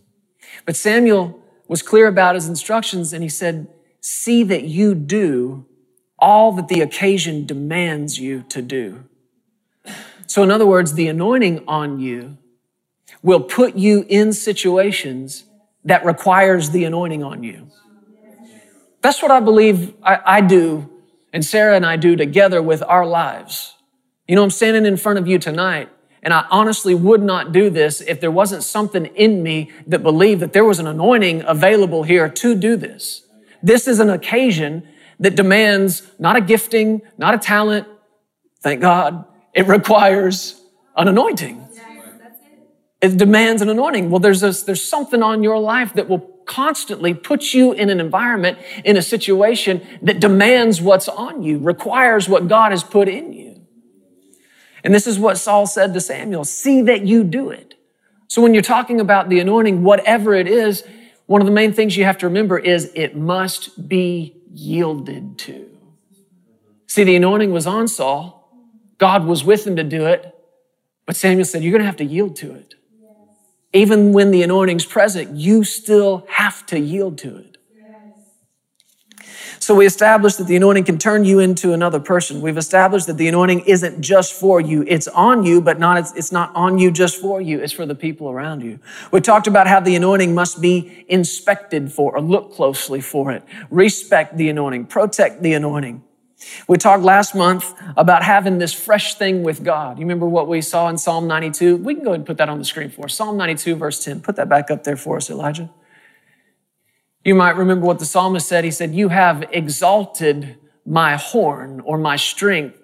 But 0.66 0.76
Samuel 0.76 1.42
was 1.66 1.82
clear 1.82 2.08
about 2.08 2.34
his 2.34 2.46
instructions 2.46 3.14
and 3.14 3.22
he 3.22 3.30
said, 3.30 3.68
see 4.02 4.42
that 4.44 4.64
you 4.64 4.94
do 4.94 5.64
all 6.18 6.52
that 6.52 6.68
the 6.68 6.82
occasion 6.82 7.46
demands 7.46 8.18
you 8.18 8.44
to 8.50 8.60
do. 8.60 9.04
So 10.26 10.42
in 10.42 10.50
other 10.50 10.66
words, 10.66 10.92
the 10.92 11.08
anointing 11.08 11.64
on 11.66 12.00
you 12.00 12.36
will 13.22 13.40
put 13.40 13.76
you 13.76 14.04
in 14.08 14.32
situations 14.32 15.44
that 15.84 16.04
requires 16.04 16.70
the 16.70 16.84
anointing 16.84 17.22
on 17.22 17.42
you. 17.42 17.68
That's 19.00 19.22
what 19.22 19.30
I 19.30 19.40
believe 19.40 19.94
I, 20.02 20.20
I, 20.25 20.40
do, 20.40 20.90
and 21.32 21.44
Sarah 21.44 21.76
and 21.76 21.87
I 21.87 21.96
do 21.96 22.16
together 22.16 22.60
with 22.60 22.82
our 22.82 23.06
lives. 23.06 23.75
You 24.26 24.37
know, 24.37 24.42
I'm 24.42 24.50
standing 24.50 24.87
in 24.87 24.96
front 24.96 25.18
of 25.18 25.28
you 25.28 25.38
tonight, 25.38 25.88
and 26.22 26.34
I 26.34 26.46
honestly 26.50 26.94
would 26.94 27.22
not 27.22 27.52
do 27.52 27.70
this 27.70 28.00
if 28.00 28.20
there 28.20 28.30
wasn't 28.30 28.64
something 28.64 29.06
in 29.06 29.42
me 29.42 29.70
that 29.87 30.02
believed 30.02 30.42
that 30.42 30.52
there 30.52 30.64
was 30.64 30.78
an 30.78 30.87
anointing 30.87 31.42
available 31.46 32.02
here 32.02 32.28
to 32.28 32.54
do 32.54 32.76
this. 32.76 33.25
This 33.62 33.88
is 33.88 34.00
an 34.00 34.10
occasion 34.10 34.87
that 35.20 35.34
demands 35.34 36.02
not 36.18 36.37
a 36.37 36.40
gifting, 36.40 37.02
not 37.16 37.34
a 37.34 37.38
talent. 37.38 37.87
Thank 38.60 38.80
God. 38.80 39.25
It 39.54 39.66
requires 39.66 40.60
an 40.96 41.08
anointing. 41.08 41.67
It 43.00 43.16
demands 43.16 43.62
an 43.62 43.68
anointing. 43.68 44.10
Well, 44.10 44.18
there's, 44.18 44.40
this, 44.40 44.62
there's 44.62 44.82
something 44.82 45.22
on 45.22 45.42
your 45.42 45.58
life 45.58 45.94
that 45.94 46.08
will 46.08 46.20
constantly 46.46 47.14
put 47.14 47.54
you 47.54 47.72
in 47.72 47.90
an 47.90 48.00
environment, 48.00 48.58
in 48.84 48.96
a 48.96 49.02
situation 49.02 49.86
that 50.02 50.18
demands 50.18 50.80
what's 50.80 51.08
on 51.08 51.42
you, 51.42 51.58
requires 51.58 52.28
what 52.28 52.48
God 52.48 52.72
has 52.72 52.82
put 52.82 53.08
in 53.08 53.32
you. 53.32 53.60
And 54.82 54.94
this 54.94 55.06
is 55.06 55.18
what 55.18 55.38
Saul 55.38 55.66
said 55.66 55.94
to 55.94 56.00
Samuel, 56.00 56.44
see 56.44 56.82
that 56.82 57.06
you 57.06 57.22
do 57.22 57.50
it. 57.50 57.74
So 58.26 58.42
when 58.42 58.52
you're 58.52 58.62
talking 58.62 59.00
about 59.00 59.28
the 59.28 59.40
anointing, 59.40 59.82
whatever 59.82 60.34
it 60.34 60.48
is, 60.48 60.84
one 61.26 61.40
of 61.40 61.46
the 61.46 61.52
main 61.52 61.72
things 61.72 61.96
you 61.96 62.04
have 62.04 62.18
to 62.18 62.26
remember 62.26 62.58
is 62.58 62.90
it 62.94 63.16
must 63.16 63.88
be 63.88 64.36
yielded 64.52 65.38
to. 65.38 65.68
See, 66.86 67.04
the 67.04 67.16
anointing 67.16 67.52
was 67.52 67.66
on 67.66 67.86
Saul. 67.86 68.50
God 68.96 69.26
was 69.26 69.44
with 69.44 69.66
him 69.66 69.76
to 69.76 69.84
do 69.84 70.06
it. 70.06 70.34
But 71.06 71.16
Samuel 71.16 71.44
said, 71.44 71.62
You're 71.62 71.72
going 71.72 71.82
to 71.82 71.86
have 71.86 71.96
to 71.96 72.04
yield 72.04 72.36
to 72.36 72.54
it. 72.54 72.74
Even 73.72 74.12
when 74.12 74.30
the 74.30 74.42
anointing's 74.42 74.87
present, 74.87 75.37
you 75.37 75.62
still 75.64 76.26
have 76.28 76.64
to 76.66 76.78
yield 76.78 77.18
to 77.18 77.37
it. 77.37 77.58
So 79.60 79.75
we 79.75 79.87
established 79.87 80.38
that 80.38 80.46
the 80.46 80.56
anointing 80.56 80.84
can 80.84 80.98
turn 80.98 81.25
you 81.25 81.40
into 81.40 81.72
another 81.72 82.00
person. 82.00 82.40
We've 82.40 82.56
established 82.56 83.06
that 83.06 83.18
the 83.18 83.28
anointing 83.28 83.60
isn't 83.60 84.00
just 84.00 84.32
for 84.32 84.60
you. 84.60 84.84
It's 84.87 85.08
on 85.08 85.44
you, 85.44 85.60
but 85.60 85.78
not, 85.78 85.98
it's, 85.98 86.14
it's 86.14 86.32
not 86.32 86.54
on 86.54 86.78
you 86.78 86.90
just 86.90 87.20
for 87.20 87.40
you. 87.40 87.60
It's 87.60 87.72
for 87.72 87.84
the 87.84 87.94
people 87.94 88.30
around 88.30 88.62
you. 88.62 88.78
We 89.12 89.20
talked 89.20 89.46
about 89.46 89.66
how 89.66 89.80
the 89.80 89.96
anointing 89.96 90.34
must 90.34 90.62
be 90.62 91.04
inspected 91.08 91.92
for 91.92 92.16
or 92.16 92.22
look 92.22 92.54
closely 92.54 93.00
for 93.00 93.30
it. 93.32 93.42
Respect 93.70 94.38
the 94.38 94.48
anointing. 94.48 94.87
Protect 94.87 95.42
the 95.42 95.52
anointing. 95.52 96.02
We 96.68 96.76
talked 96.76 97.02
last 97.02 97.35
month 97.35 97.75
about 97.97 98.23
having 98.23 98.59
this 98.59 98.73
fresh 98.73 99.14
thing 99.14 99.42
with 99.42 99.64
God. 99.64 99.99
You 99.99 100.04
remember 100.04 100.26
what 100.28 100.49
we 100.49 100.61
saw 100.62 100.88
in 100.88 100.97
Psalm 100.97 101.26
92? 101.26 101.76
We 101.76 101.95
can 101.95 102.04
go 102.04 102.11
ahead 102.11 102.21
and 102.21 102.26
put 102.26 102.37
that 102.38 102.49
on 102.49 102.59
the 102.59 102.64
screen 102.64 102.90
for 102.90 103.07
us. 103.07 103.14
Psalm 103.14 103.37
92, 103.37 103.75
verse 103.75 104.04
10. 104.04 104.21
Put 104.21 104.37
that 104.37 104.49
back 104.49 104.71
up 104.71 104.85
there 104.85 104.97
for 104.97 105.16
us, 105.16 105.30
Elijah. 105.30 105.71
You 107.25 107.35
might 107.35 107.57
remember 107.57 107.87
what 107.87 107.99
the 107.99 108.07
psalmist 108.07 108.49
said. 108.49 108.64
He 108.64 108.71
said, 108.71 108.95
You 108.95 109.09
have 109.09 109.45
exalted 109.52 110.57
my 110.87 111.16
horn 111.16 111.80
or 111.80 111.99
my 111.99 112.16
strength 112.16 112.80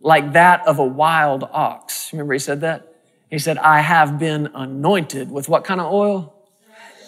like 0.00 0.34
that 0.34 0.66
of 0.66 0.78
a 0.78 0.84
wild 0.84 1.44
ox. 1.44 2.12
Remember 2.12 2.34
he 2.34 2.38
said 2.38 2.60
that? 2.60 2.94
He 3.30 3.38
said, 3.38 3.58
I 3.58 3.80
have 3.80 4.18
been 4.18 4.48
anointed 4.54 5.30
with 5.30 5.48
what 5.48 5.64
kind 5.64 5.80
of 5.80 5.92
oil? 5.92 6.46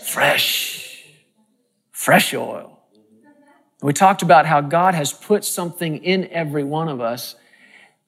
Fresh. 0.05 1.05
Fresh 1.93 2.35
oil. 2.35 2.70
We 3.83 3.93
talked 3.93 4.23
about 4.23 4.47
how 4.47 4.61
God 4.61 4.95
has 4.95 5.13
put 5.13 5.45
something 5.45 6.05
in 6.05 6.29
every 6.29 6.65
one 6.65 6.89
of 6.89 7.01
us 7.01 7.37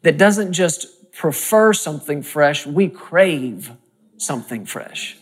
that 0.03 0.19
doesn't 0.19 0.53
just 0.53 1.13
prefer 1.13 1.73
something 1.73 2.23
fresh, 2.23 2.67
we 2.67 2.89
crave 2.89 3.73
something 4.17 4.67
fresh. 4.67 5.17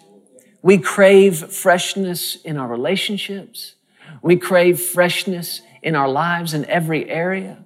We 0.62 0.78
crave 0.78 1.52
freshness 1.52 2.37
in 2.37 2.57
our 2.57 2.69
relationships. 2.69 3.75
We 4.23 4.37
crave 4.37 4.80
freshness 4.80 5.62
in 5.83 5.95
our 5.95 6.09
lives 6.09 6.52
in 6.54 6.64
every 6.66 7.09
area. 7.09 7.64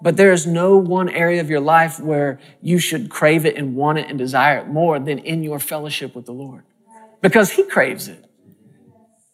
But 0.00 0.16
there 0.16 0.32
is 0.32 0.46
no 0.46 0.76
one 0.76 1.08
area 1.08 1.40
of 1.40 1.50
your 1.50 1.60
life 1.60 1.98
where 1.98 2.38
you 2.60 2.78
should 2.78 3.08
crave 3.08 3.46
it 3.46 3.56
and 3.56 3.74
want 3.74 3.98
it 3.98 4.08
and 4.08 4.18
desire 4.18 4.58
it 4.58 4.68
more 4.68 4.98
than 4.98 5.18
in 5.18 5.42
your 5.42 5.58
fellowship 5.58 6.14
with 6.14 6.26
the 6.26 6.32
Lord. 6.32 6.64
Because 7.20 7.52
He 7.52 7.64
craves 7.64 8.06
it. 8.06 8.25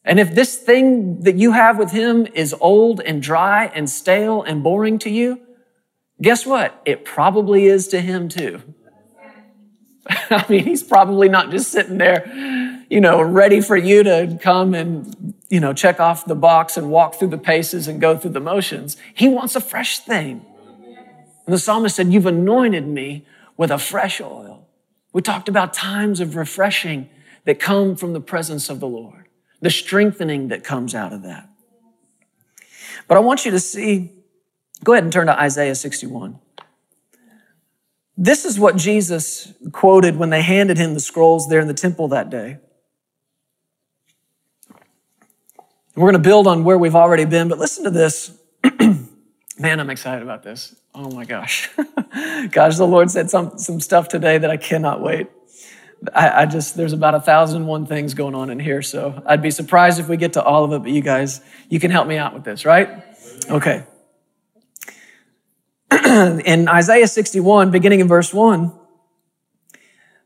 And 0.04 0.18
if 0.18 0.34
this 0.34 0.56
thing 0.56 1.20
that 1.20 1.36
you 1.36 1.52
have 1.52 1.78
with 1.78 1.92
Him 1.92 2.26
is 2.34 2.54
old 2.60 3.00
and 3.00 3.22
dry 3.22 3.66
and 3.66 3.88
stale 3.88 4.42
and 4.42 4.62
boring 4.62 4.98
to 5.00 5.10
you, 5.10 5.40
guess 6.20 6.44
what? 6.44 6.80
It 6.84 7.04
probably 7.04 7.66
is 7.66 7.88
to 7.88 8.00
Him 8.00 8.28
too. 8.28 8.62
I 10.08 10.44
mean, 10.48 10.64
He's 10.64 10.82
probably 10.82 11.28
not 11.28 11.50
just 11.50 11.70
sitting 11.70 11.98
there 11.98 12.72
you 12.92 13.00
know, 13.00 13.22
ready 13.22 13.62
for 13.62 13.74
you 13.74 14.02
to 14.02 14.38
come 14.42 14.74
and, 14.74 15.32
you 15.48 15.60
know, 15.60 15.72
check 15.72 15.98
off 15.98 16.26
the 16.26 16.34
box 16.34 16.76
and 16.76 16.90
walk 16.90 17.14
through 17.14 17.28
the 17.28 17.38
paces 17.38 17.88
and 17.88 17.98
go 18.02 18.18
through 18.18 18.32
the 18.32 18.40
motions. 18.40 18.98
He 19.14 19.28
wants 19.28 19.56
a 19.56 19.62
fresh 19.62 20.00
thing. 20.00 20.44
And 21.46 21.54
the 21.54 21.58
psalmist 21.58 21.96
said, 21.96 22.12
You've 22.12 22.26
anointed 22.26 22.86
me 22.86 23.24
with 23.56 23.70
a 23.70 23.78
fresh 23.78 24.20
oil. 24.20 24.68
We 25.14 25.22
talked 25.22 25.48
about 25.48 25.72
times 25.72 26.20
of 26.20 26.36
refreshing 26.36 27.08
that 27.46 27.58
come 27.58 27.96
from 27.96 28.12
the 28.12 28.20
presence 28.20 28.68
of 28.68 28.78
the 28.78 28.88
Lord, 28.88 29.21
the 29.62 29.70
strengthening 29.70 30.48
that 30.48 30.64
comes 30.64 30.94
out 30.94 31.12
of 31.12 31.22
that. 31.22 31.48
But 33.08 33.16
I 33.16 33.20
want 33.20 33.44
you 33.44 33.52
to 33.52 33.60
see, 33.60 34.12
go 34.84 34.92
ahead 34.92 35.04
and 35.04 35.12
turn 35.12 35.28
to 35.28 35.40
Isaiah 35.40 35.74
61. 35.74 36.38
This 38.16 38.44
is 38.44 38.58
what 38.58 38.76
Jesus 38.76 39.52
quoted 39.72 40.16
when 40.16 40.30
they 40.30 40.42
handed 40.42 40.76
him 40.76 40.94
the 40.94 41.00
scrolls 41.00 41.48
there 41.48 41.60
in 41.60 41.68
the 41.68 41.74
temple 41.74 42.08
that 42.08 42.28
day. 42.28 42.58
We're 45.94 46.10
going 46.10 46.22
to 46.22 46.28
build 46.28 46.46
on 46.46 46.64
where 46.64 46.78
we've 46.78 46.96
already 46.96 47.24
been, 47.24 47.48
but 47.48 47.58
listen 47.58 47.84
to 47.84 47.90
this. 47.90 48.36
Man, 49.58 49.80
I'm 49.80 49.90
excited 49.90 50.22
about 50.22 50.42
this. 50.42 50.74
Oh 50.94 51.10
my 51.10 51.24
gosh. 51.24 51.70
gosh, 52.50 52.76
the 52.76 52.86
Lord 52.86 53.10
said 53.10 53.30
some, 53.30 53.58
some 53.58 53.80
stuff 53.80 54.08
today 54.08 54.38
that 54.38 54.50
I 54.50 54.56
cannot 54.56 55.00
wait. 55.00 55.28
I, 56.14 56.42
I, 56.42 56.46
just, 56.46 56.76
there's 56.76 56.92
about 56.92 57.14
a 57.14 57.20
thousand 57.20 57.58
and 57.58 57.66
one 57.68 57.86
things 57.86 58.14
going 58.14 58.34
on 58.34 58.50
in 58.50 58.58
here, 58.58 58.82
so 58.82 59.22
I'd 59.26 59.42
be 59.42 59.50
surprised 59.50 60.00
if 60.00 60.08
we 60.08 60.16
get 60.16 60.32
to 60.34 60.42
all 60.42 60.64
of 60.64 60.72
it, 60.72 60.80
but 60.80 60.90
you 60.90 61.00
guys, 61.00 61.40
you 61.68 61.78
can 61.78 61.90
help 61.90 62.08
me 62.08 62.16
out 62.16 62.34
with 62.34 62.44
this, 62.44 62.64
right? 62.64 62.88
Okay. 63.48 63.84
in 65.92 66.68
Isaiah 66.68 67.06
61, 67.06 67.70
beginning 67.70 68.00
in 68.00 68.08
verse 68.08 68.34
1, 68.34 68.72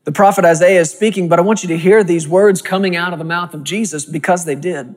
the 0.05 0.11
prophet 0.11 0.45
Isaiah 0.45 0.79
is 0.79 0.89
speaking, 0.89 1.27
but 1.27 1.37
I 1.37 1.41
want 1.41 1.63
you 1.63 1.67
to 1.69 1.77
hear 1.77 2.03
these 2.03 2.27
words 2.27 2.61
coming 2.61 2.95
out 2.95 3.11
of 3.11 3.19
the 3.19 3.25
mouth 3.25 3.53
of 3.53 3.63
Jesus 3.63 4.05
because 4.05 4.45
they 4.45 4.55
did. 4.55 4.95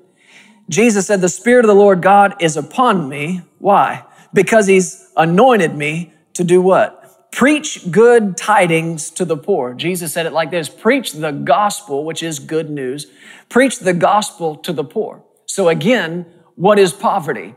Jesus 0.68 1.08
said, 1.08 1.20
The 1.20 1.28
Spirit 1.28 1.64
of 1.64 1.68
the 1.68 1.74
Lord 1.74 2.00
God 2.00 2.40
is 2.40 2.56
upon 2.56 3.08
me. 3.08 3.42
Why? 3.58 4.04
Because 4.32 4.68
He's 4.68 5.10
anointed 5.16 5.74
me 5.74 6.12
to 6.34 6.44
do 6.44 6.62
what? 6.62 6.99
Preach 7.32 7.90
good 7.90 8.36
tidings 8.36 9.10
to 9.10 9.24
the 9.24 9.36
poor. 9.36 9.72
Jesus 9.74 10.12
said 10.12 10.26
it 10.26 10.32
like 10.32 10.50
this 10.50 10.68
Preach 10.68 11.12
the 11.12 11.30
gospel, 11.30 12.04
which 12.04 12.22
is 12.22 12.38
good 12.38 12.70
news. 12.70 13.06
Preach 13.48 13.78
the 13.78 13.94
gospel 13.94 14.56
to 14.56 14.72
the 14.72 14.84
poor. 14.84 15.22
So 15.46 15.68
again, 15.68 16.26
what 16.56 16.78
is 16.78 16.92
poverty? 16.92 17.54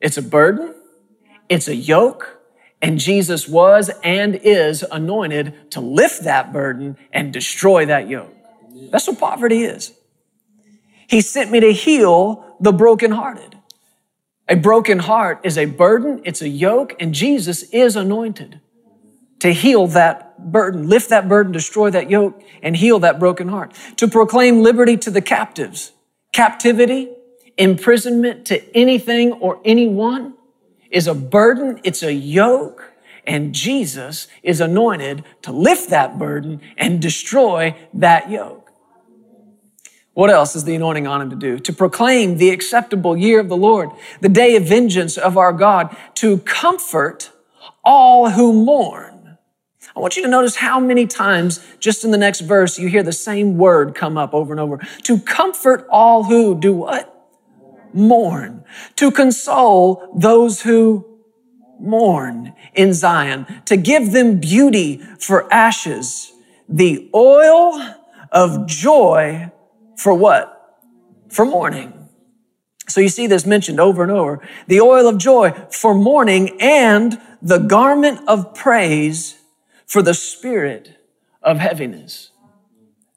It's 0.00 0.16
a 0.16 0.22
burden, 0.22 0.74
it's 1.48 1.68
a 1.68 1.74
yoke, 1.74 2.38
and 2.82 2.98
Jesus 2.98 3.48
was 3.48 3.90
and 4.02 4.34
is 4.34 4.82
anointed 4.82 5.70
to 5.72 5.80
lift 5.80 6.24
that 6.24 6.52
burden 6.52 6.96
and 7.12 7.32
destroy 7.32 7.86
that 7.86 8.08
yoke. 8.08 8.34
That's 8.90 9.06
what 9.08 9.18
poverty 9.18 9.64
is. 9.64 9.92
He 11.08 11.20
sent 11.20 11.50
me 11.50 11.60
to 11.60 11.72
heal 11.72 12.56
the 12.60 12.72
brokenhearted. 12.72 13.56
A 14.48 14.56
broken 14.56 15.00
heart 15.00 15.40
is 15.44 15.56
a 15.56 15.64
burden, 15.64 16.20
it's 16.24 16.42
a 16.42 16.48
yoke, 16.48 16.94
and 17.00 17.14
Jesus 17.14 17.62
is 17.70 17.96
anointed 17.96 18.60
to 19.40 19.52
heal 19.52 19.86
that 19.88 20.50
burden, 20.50 20.88
lift 20.88 21.10
that 21.10 21.28
burden, 21.28 21.52
destroy 21.52 21.90
that 21.90 22.10
yoke, 22.10 22.42
and 22.62 22.76
heal 22.76 22.98
that 23.00 23.18
broken 23.18 23.48
heart. 23.48 23.72
To 23.96 24.08
proclaim 24.08 24.62
liberty 24.62 24.96
to 24.98 25.10
the 25.10 25.20
captives. 25.20 25.92
Captivity, 26.32 27.10
imprisonment 27.56 28.46
to 28.46 28.76
anything 28.76 29.32
or 29.32 29.60
anyone 29.64 30.34
is 30.90 31.06
a 31.06 31.14
burden, 31.14 31.80
it's 31.84 32.02
a 32.02 32.12
yoke, 32.12 32.92
and 33.26 33.54
Jesus 33.54 34.28
is 34.42 34.60
anointed 34.60 35.24
to 35.42 35.52
lift 35.52 35.90
that 35.90 36.18
burden 36.18 36.60
and 36.76 37.02
destroy 37.02 37.76
that 37.94 38.30
yoke. 38.30 38.70
What 40.14 40.30
else 40.30 40.56
is 40.56 40.64
the 40.64 40.74
anointing 40.74 41.06
on 41.06 41.20
him 41.20 41.30
to 41.30 41.36
do? 41.36 41.58
To 41.58 41.72
proclaim 41.74 42.38
the 42.38 42.48
acceptable 42.48 43.16
year 43.16 43.38
of 43.38 43.50
the 43.50 43.56
Lord, 43.56 43.90
the 44.22 44.30
day 44.30 44.56
of 44.56 44.64
vengeance 44.64 45.18
of 45.18 45.36
our 45.36 45.52
God, 45.52 45.94
to 46.14 46.38
comfort 46.38 47.30
all 47.84 48.30
who 48.30 48.52
mourn. 48.52 49.15
I 49.96 50.00
want 50.00 50.14
you 50.14 50.22
to 50.24 50.28
notice 50.28 50.56
how 50.56 50.78
many 50.78 51.06
times 51.06 51.66
just 51.80 52.04
in 52.04 52.10
the 52.10 52.18
next 52.18 52.40
verse 52.40 52.78
you 52.78 52.86
hear 52.88 53.02
the 53.02 53.12
same 53.12 53.56
word 53.56 53.94
come 53.94 54.18
up 54.18 54.34
over 54.34 54.52
and 54.52 54.60
over. 54.60 54.76
To 55.04 55.18
comfort 55.18 55.86
all 55.90 56.24
who 56.24 56.60
do 56.60 56.74
what? 56.74 57.12
Mourn. 57.94 58.62
To 58.96 59.10
console 59.10 60.12
those 60.14 60.60
who 60.60 61.06
mourn 61.80 62.54
in 62.74 62.92
Zion. 62.92 63.46
To 63.64 63.78
give 63.78 64.12
them 64.12 64.38
beauty 64.38 64.98
for 65.18 65.50
ashes. 65.50 66.30
The 66.68 67.10
oil 67.14 67.96
of 68.30 68.66
joy 68.66 69.50
for 69.96 70.12
what? 70.12 70.52
For 71.30 71.46
mourning. 71.46 71.94
So 72.86 73.00
you 73.00 73.08
see 73.08 73.26
this 73.26 73.46
mentioned 73.46 73.80
over 73.80 74.02
and 74.02 74.12
over. 74.12 74.46
The 74.66 74.82
oil 74.82 75.08
of 75.08 75.16
joy 75.16 75.52
for 75.70 75.94
mourning 75.94 76.60
and 76.60 77.18
the 77.40 77.58
garment 77.58 78.20
of 78.28 78.54
praise 78.54 79.40
for 79.86 80.02
the 80.02 80.14
spirit 80.14 80.96
of 81.42 81.58
heaviness. 81.58 82.30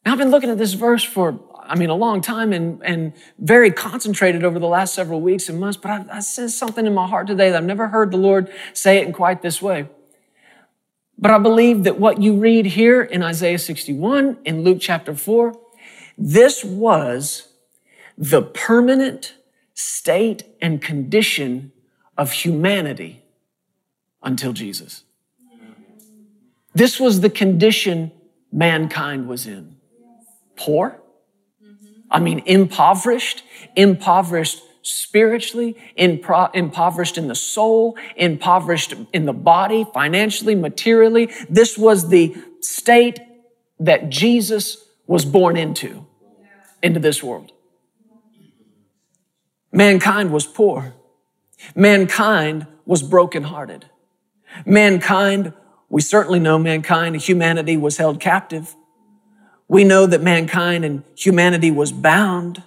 Now 0.05 0.13
I've 0.13 0.17
been 0.17 0.31
looking 0.31 0.49
at 0.49 0.57
this 0.57 0.73
verse 0.73 1.03
for, 1.03 1.39
I 1.61 1.75
mean, 1.75 1.89
a 1.89 1.95
long 1.95 2.21
time 2.21 2.53
and, 2.53 2.81
and 2.83 3.13
very 3.38 3.71
concentrated 3.71 4.43
over 4.43 4.59
the 4.59 4.67
last 4.67 4.93
several 4.93 5.19
weeks 5.19 5.49
and 5.49 5.59
months, 5.59 5.77
but 5.77 5.91
I, 5.91 6.05
I 6.17 6.19
sense 6.19 6.55
something 6.55 6.85
in 6.85 6.93
my 6.93 7.07
heart 7.07 7.27
today 7.27 7.49
that 7.49 7.57
I've 7.57 7.65
never 7.65 7.89
heard 7.89 8.11
the 8.11 8.17
Lord 8.17 8.51
say 8.73 8.99
it 8.99 9.07
in 9.07 9.13
quite 9.13 9.41
this 9.41 9.61
way. 9.61 9.88
But 11.17 11.31
I 11.31 11.38
believe 11.38 11.83
that 11.83 11.99
what 11.99 12.21
you 12.21 12.38
read 12.38 12.65
here 12.65 13.01
in 13.01 13.21
Isaiah 13.23 13.59
61, 13.59 14.38
in 14.45 14.63
Luke 14.63 14.77
chapter 14.79 15.13
4, 15.13 15.53
this 16.17 16.63
was 16.63 17.49
the 18.17 18.41
permanent 18.41 19.35
state 19.73 20.43
and 20.61 20.81
condition 20.81 21.71
of 22.17 22.31
humanity 22.31 23.23
until 24.21 24.53
Jesus. 24.53 25.03
This 26.79 26.98
was 26.98 27.19
the 27.19 27.29
condition 27.29 28.09
mankind 28.53 29.27
was 29.27 29.45
in. 29.45 29.75
Poor. 30.55 31.01
I 32.09 32.21
mean, 32.21 32.41
impoverished, 32.45 33.43
impoverished 33.75 34.62
spiritually, 34.81 35.75
impro- 35.98 36.50
impoverished 36.53 37.17
in 37.17 37.27
the 37.27 37.36
soul, 37.36 37.98
impoverished 38.15 38.93
in 39.12 39.25
the 39.25 39.33
body, 39.33 39.86
financially, 39.93 40.55
materially. 40.55 41.29
This 41.50 41.77
was 41.77 42.07
the 42.07 42.33
state 42.62 43.19
that 43.81 44.09
Jesus 44.09 44.77
was 45.05 45.25
born 45.25 45.57
into, 45.57 46.07
into 46.81 47.01
this 47.01 47.21
world. 47.21 47.51
Mankind 49.74 50.31
was 50.31 50.48
poor. 50.48 50.93
Mankind 51.75 52.67
was 52.86 53.03
brokenhearted. 53.03 53.89
Mankind, 54.65 55.51
we 55.89 56.01
certainly 56.01 56.39
know 56.39 56.60
mankind, 56.60 57.15
and 57.15 57.24
humanity 57.24 57.75
was 57.75 57.98
held 57.98 58.19
captive. 58.19 58.75
We 59.67 59.84
know 59.84 60.05
that 60.05 60.22
mankind 60.22 60.86
and 60.86 61.03
humanity 61.15 61.72
was 61.72 61.91
bound. 61.91 62.63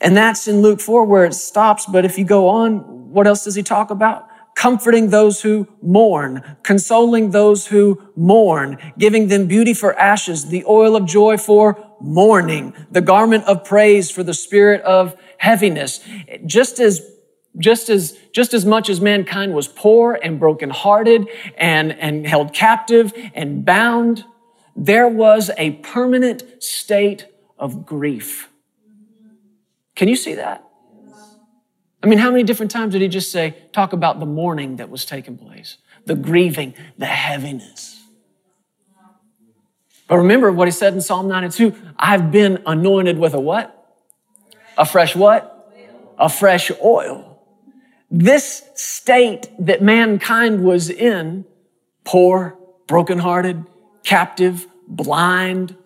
And 0.00 0.16
that's 0.16 0.46
in 0.46 0.62
Luke 0.62 0.80
4 0.80 1.04
where 1.04 1.24
it 1.24 1.34
stops. 1.34 1.86
But 1.86 2.04
if 2.04 2.18
you 2.18 2.24
go 2.24 2.48
on, 2.48 3.12
what 3.12 3.26
else 3.26 3.44
does 3.44 3.54
he 3.54 3.62
talk 3.62 3.90
about? 3.90 4.28
Comforting 4.56 5.10
those 5.10 5.42
who 5.42 5.68
mourn, 5.82 6.56
consoling 6.62 7.30
those 7.30 7.66
who 7.66 8.02
mourn, 8.16 8.78
giving 8.98 9.28
them 9.28 9.46
beauty 9.46 9.74
for 9.74 9.98
ashes, 9.98 10.46
the 10.48 10.64
oil 10.66 10.96
of 10.96 11.06
joy 11.06 11.36
for 11.36 11.94
mourning, 12.00 12.74
the 12.90 13.00
garment 13.00 13.44
of 13.44 13.64
praise 13.64 14.10
for 14.10 14.22
the 14.22 14.34
spirit 14.34 14.80
of 14.82 15.16
heaviness. 15.38 16.00
Just 16.46 16.80
as 16.80 17.15
just 17.58 17.88
as, 17.88 18.18
just 18.32 18.54
as 18.54 18.64
much 18.64 18.88
as 18.88 19.00
mankind 19.00 19.54
was 19.54 19.68
poor 19.68 20.18
and 20.22 20.38
brokenhearted 20.38 21.26
and, 21.56 21.92
and 21.92 22.26
held 22.26 22.52
captive 22.52 23.12
and 23.34 23.64
bound, 23.64 24.24
there 24.74 25.08
was 25.08 25.50
a 25.56 25.72
permanent 25.72 26.62
state 26.62 27.26
of 27.58 27.86
grief. 27.86 28.50
Can 29.94 30.08
you 30.08 30.16
see 30.16 30.34
that? 30.34 30.62
I 32.02 32.08
mean, 32.08 32.18
how 32.18 32.30
many 32.30 32.44
different 32.44 32.70
times 32.70 32.92
did 32.92 33.02
he 33.02 33.08
just 33.08 33.32
say, 33.32 33.56
talk 33.72 33.92
about 33.92 34.20
the 34.20 34.26
mourning 34.26 34.76
that 34.76 34.90
was 34.90 35.04
taking 35.04 35.38
place, 35.38 35.78
the 36.04 36.14
grieving, 36.14 36.74
the 36.98 37.06
heaviness? 37.06 38.02
But 40.06 40.18
remember 40.18 40.52
what 40.52 40.68
he 40.68 40.72
said 40.72 40.92
in 40.94 41.00
Psalm 41.00 41.26
92 41.26 41.74
I've 41.98 42.30
been 42.30 42.62
anointed 42.66 43.18
with 43.18 43.34
a 43.34 43.40
what? 43.40 43.72
A 44.78 44.84
fresh 44.84 45.16
what? 45.16 45.52
A 46.18 46.28
fresh 46.28 46.70
oil. 46.82 47.25
This 48.10 48.62
state 48.74 49.48
that 49.58 49.82
mankind 49.82 50.64
was 50.64 50.90
in, 50.90 51.44
poor, 52.04 52.58
brokenhearted, 52.86 53.64
captive, 54.04 54.66
blind, 54.86 55.76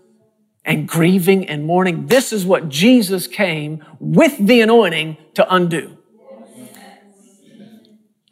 and 0.64 0.86
grieving 0.86 1.48
and 1.48 1.64
mourning. 1.64 2.06
This 2.06 2.32
is 2.32 2.44
what 2.44 2.68
Jesus 2.68 3.26
came 3.26 3.82
with 3.98 4.36
the 4.38 4.60
anointing 4.60 5.16
to 5.34 5.54
undo. 5.54 5.96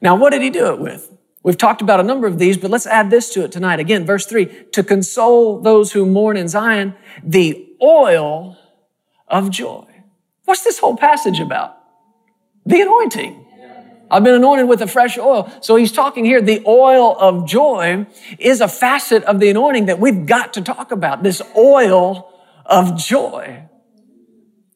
Now, 0.00 0.14
what 0.14 0.30
did 0.30 0.42
he 0.42 0.50
do 0.50 0.66
it 0.66 0.78
with? 0.78 1.11
We've 1.42 1.57
talked 1.57 1.80
about 1.80 1.99
a 1.99 2.02
number 2.02 2.26
of 2.26 2.38
these, 2.38 2.59
but 2.59 2.71
let's 2.71 2.87
add 2.87 3.11
this 3.11 3.33
to 3.33 3.45
it 3.45 3.52
tonight. 3.52 3.80
Again, 3.80 4.04
verse 4.04 4.26
three, 4.26 4.47
to 4.73 4.85
console 4.85 5.61
those 5.61 5.92
who 5.92 6.04
mourn 6.04 6.37
in 6.37 6.47
Zion, 6.47 6.95
the 7.23 7.66
oil 7.83 8.59
of 9.26 9.50
joy. 9.50 9.87
What's 10.45 10.62
this 10.62 10.78
whole 10.78 10.97
passage 10.97 11.40
about? 11.40 11.78
The 12.66 12.83
anointing. 12.83 13.47
I've 14.11 14.25
been 14.25 14.35
anointed 14.35 14.69
with 14.69 14.81
a 14.83 14.87
fresh 14.87 15.19
oil. 15.19 15.53
So 15.61 15.77
he's 15.77 15.93
talking 15.93 16.25
here, 16.25 16.41
the 16.41 16.62
oil 16.67 17.17
of 17.19 17.47
joy 17.47 18.06
is 18.39 18.61
a 18.61 18.69
facet 18.69 19.25
of 19.25 19.41
the 19.41 19.50
anointing 19.50 19.87
that 19.87 19.99
we've 19.99 20.26
got 20.26 20.54
to 20.54 20.63
talk 20.63 20.93
about. 20.93 21.23
This 21.23 21.43
oil 21.56 22.32
of 22.65 22.97
joy. 22.97 23.65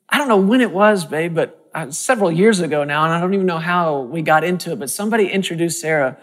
I 0.08 0.18
don't 0.18 0.28
know 0.28 0.36
when 0.36 0.60
it 0.60 0.70
was, 0.70 1.04
babe, 1.04 1.34
but 1.34 1.70
uh, 1.74 1.90
several 1.90 2.30
years 2.30 2.60
ago 2.60 2.84
now, 2.84 3.04
and 3.04 3.12
I 3.12 3.20
don't 3.20 3.32
even 3.32 3.46
know 3.46 3.58
how 3.58 4.00
we 4.00 4.20
got 4.20 4.44
into 4.44 4.72
it, 4.72 4.78
but 4.78 4.90
somebody 4.90 5.28
introduced 5.28 5.80
Sarah 5.80 6.18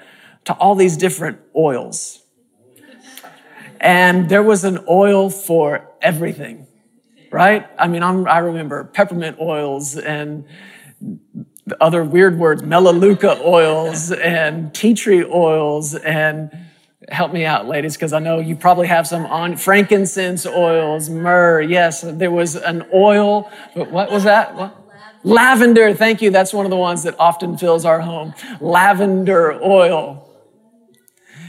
to 0.46 0.54
all 0.54 0.76
these 0.76 0.96
different 0.98 1.40
oils. 1.56 2.24
And 3.80 4.30
there 4.30 4.44
was 4.44 4.64
an 4.64 4.86
oil 4.90 5.30
for 5.30 5.90
everything, 6.02 6.68
right? 7.32 7.68
I 7.78 7.88
mean, 7.88 8.04
I'm, 8.04 8.28
i 8.28 8.40
remember 8.40 8.84
peppermint 8.84 9.40
oils 9.40 9.96
and 9.96 10.46
other 11.80 12.04
weird 12.04 12.38
words, 12.38 12.64
melaleuca 12.64 13.40
oils 13.44 14.12
and 14.12 14.74
tea 14.74 14.94
tree 14.94 15.24
oils 15.24 15.96
and 15.96 16.52
help 17.10 17.34
me 17.34 17.46
out, 17.46 17.68
ladies, 17.68 17.96
because 17.96 18.14
I 18.14 18.20
know 18.20 18.40
you 18.40 18.56
probably 18.56 18.88
have 18.88 19.08
some 19.08 19.26
on 19.26 19.58
frankincense 19.58 20.46
oils, 20.46 21.10
myrrh. 21.10 21.62
Yes, 21.62 22.02
there 22.02 22.32
was 22.32 22.56
an 22.56 22.86
oil, 22.94 23.52
but 23.76 23.92
what 23.92 24.12
was 24.12 24.24
that? 24.26 24.56
What? 24.56 24.76
Lavender. 25.24 25.94
Thank 25.94 26.22
you. 26.22 26.30
That's 26.32 26.54
one 26.54 26.66
of 26.66 26.70
the 26.70 26.78
ones 26.78 27.04
that 27.04 27.20
often 27.20 27.58
fills 27.58 27.84
our 27.84 28.00
home. 28.00 28.34
Lavender 28.62 29.62
oil. 29.62 30.26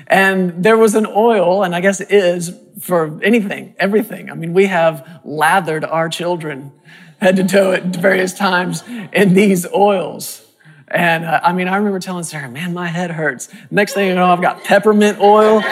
And 0.06 0.64
there 0.64 0.76
was 0.76 0.96
an 0.96 1.06
oil, 1.06 1.62
and 1.62 1.74
I 1.74 1.80
guess 1.80 2.00
it 2.00 2.10
is 2.10 2.52
for 2.80 3.20
anything, 3.22 3.76
everything. 3.78 4.28
I 4.28 4.34
mean, 4.34 4.54
we 4.54 4.66
have 4.66 5.20
lathered 5.24 5.84
our 5.84 6.08
children 6.08 6.72
head 7.20 7.36
to 7.36 7.44
toe 7.44 7.72
at 7.72 7.84
various 7.84 8.32
times 8.32 8.82
in 9.12 9.34
these 9.34 9.66
oils. 9.72 10.46
And 10.88 11.24
uh, 11.24 11.40
I 11.42 11.52
mean, 11.52 11.68
I 11.68 11.76
remember 11.76 12.00
telling 12.00 12.24
Sarah, 12.24 12.50
man, 12.50 12.74
my 12.74 12.88
head 12.88 13.12
hurts. 13.12 13.48
Next 13.70 13.94
thing 13.94 14.08
you 14.08 14.14
know, 14.14 14.26
I've 14.26 14.42
got 14.42 14.64
peppermint 14.64 15.20
oil 15.20 15.62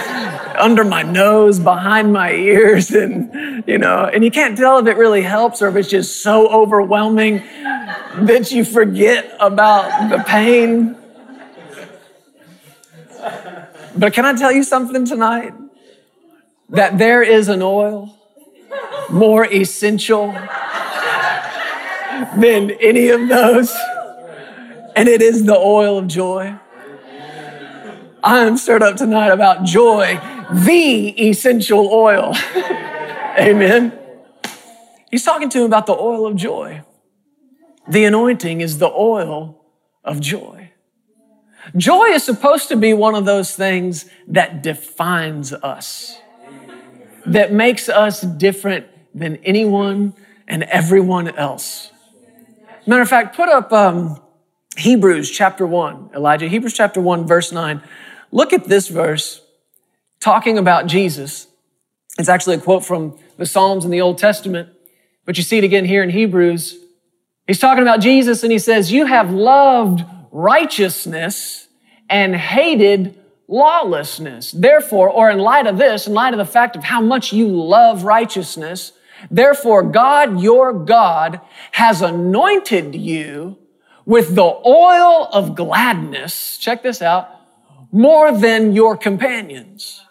under 0.57 0.85
my 0.85 1.03
nose, 1.03 1.59
behind 1.59 2.13
my 2.13 2.33
ears, 2.33 2.91
and, 2.93 3.65
you 3.67 3.79
know, 3.79 4.05
and 4.05 4.23
you 4.23 4.31
can't 4.31 4.57
tell 4.57 4.79
if 4.79 4.87
it 4.87 4.97
really 4.97 5.23
helps 5.23 5.61
or 5.61 5.69
if 5.69 5.77
it's 5.77 5.91
just 5.91 6.23
so 6.23 6.49
overwhelming 6.49 7.43
that 8.19 8.53
you 8.53 8.65
forget 8.65 9.37
about 9.41 10.11
the 10.11 10.23
pain. 10.23 10.97
But 13.97 14.13
can 14.13 14.25
I 14.25 14.35
tell 14.35 14.53
you 14.53 14.63
something 14.63 15.05
tonight? 15.05 15.53
That 16.69 16.99
there 16.99 17.23
is 17.23 17.49
an 17.49 17.63
oil 17.63 18.15
more 19.11 19.47
essential 19.47 20.33
than 22.37 22.71
any 22.81 23.09
of 23.09 23.29
those. 23.29 23.75
And 24.97 25.09
it 25.09 25.23
is 25.23 25.45
the 25.45 25.57
oil 25.57 25.99
of 25.99 26.07
joy. 26.09 26.59
I 28.23 28.45
am 28.47 28.57
stirred 28.57 28.83
up 28.83 28.97
tonight 28.97 29.29
about 29.29 29.65
joy, 29.65 30.21
the 30.53 31.29
essential 31.29 31.89
oil. 31.89 32.35
Amen. 33.39 33.97
He's 35.11 35.25
talking 35.25 35.49
to 35.51 35.59
him 35.59 35.65
about 35.65 35.87
the 35.87 35.95
oil 35.95 36.27
of 36.27 36.37
joy. 36.37 36.83
The 37.89 38.05
anointing 38.05 38.61
is 38.61 38.79
the 38.79 38.91
oil 38.91 39.65
of 40.05 40.21
joy. 40.21 40.73
Joy 41.77 42.07
is 42.07 42.25
supposed 42.25 42.69
to 42.69 42.77
be 42.77 42.93
one 42.93 43.15
of 43.15 43.25
those 43.25 43.55
things 43.55 44.07
that 44.27 44.63
defines 44.63 45.53
us, 45.53 46.19
that 47.27 47.53
makes 47.53 47.89
us 47.89 48.23
different 48.23 48.87
than 49.15 49.37
anyone 49.37 50.15
and 50.47 50.63
everyone 50.65 51.29
else. 51.29 51.93
Matter 52.89 53.03
of 53.03 53.09
fact, 53.11 53.37
put 53.37 53.51
up 53.51 53.71
um, 53.71 54.19
Hebrews 54.79 55.31
chapter 55.31 55.67
1, 55.67 56.13
Elijah, 56.15 56.49
Hebrews 56.49 56.73
chapter 56.73 57.03
1, 57.03 57.27
verse 57.27 57.53
9. 57.53 57.83
Look 58.33 58.55
at 58.55 58.65
this 58.65 58.89
verse 58.89 59.43
talking 60.21 60.57
about 60.57 60.87
Jesus. 60.87 61.49
It's 62.19 62.31
actually 62.31 62.57
a 62.57 62.61
quote 62.61 62.87
from 62.87 63.19
the 63.37 63.45
Psalms 63.45 63.85
in 63.85 63.91
the 63.91 64.01
Old 64.01 64.17
Testament, 64.17 64.71
but 65.27 65.37
you 65.37 65.43
see 65.43 65.59
it 65.59 65.65
again 65.65 65.85
here 65.85 66.03
in 66.03 66.09
Hebrews. 66.09 66.79
He's 67.47 67.59
talking 67.59 67.83
about 67.83 68.01
Jesus 68.01 68.43
and 68.43 68.51
he 68.51 68.59
says, 68.59 68.91
You 68.91 69.05
have 69.05 69.31
loved 69.31 70.03
righteousness 70.33 71.69
and 72.09 72.35
hated 72.35 73.21
lawlessness. 73.49 74.51
Therefore, 74.51 75.11
or 75.11 75.31
in 75.31 75.41
light 75.41 75.67
of 75.67 75.77
this, 75.77 76.07
in 76.07 76.15
light 76.15 76.33
of 76.33 76.39
the 76.39 76.47
fact 76.47 76.75
of 76.75 76.85
how 76.85 77.03
much 77.03 77.35
you 77.35 77.49
love 77.49 78.05
righteousness, 78.05 78.93
Therefore, 79.31 79.83
God, 79.83 80.41
your 80.41 80.73
God, 80.73 81.41
has 81.73 82.03
anointed 82.03 82.95
you 82.95 83.59
with 84.05 84.35
the 84.35 84.43
oil 84.43 85.29
of 85.33 85.55
gladness. 85.55 86.57
Check 86.59 86.83
this 86.83 87.03
out. 87.03 87.29
More 87.93 88.33
than 88.33 88.73
your 88.73 88.97
companions. 88.97 90.05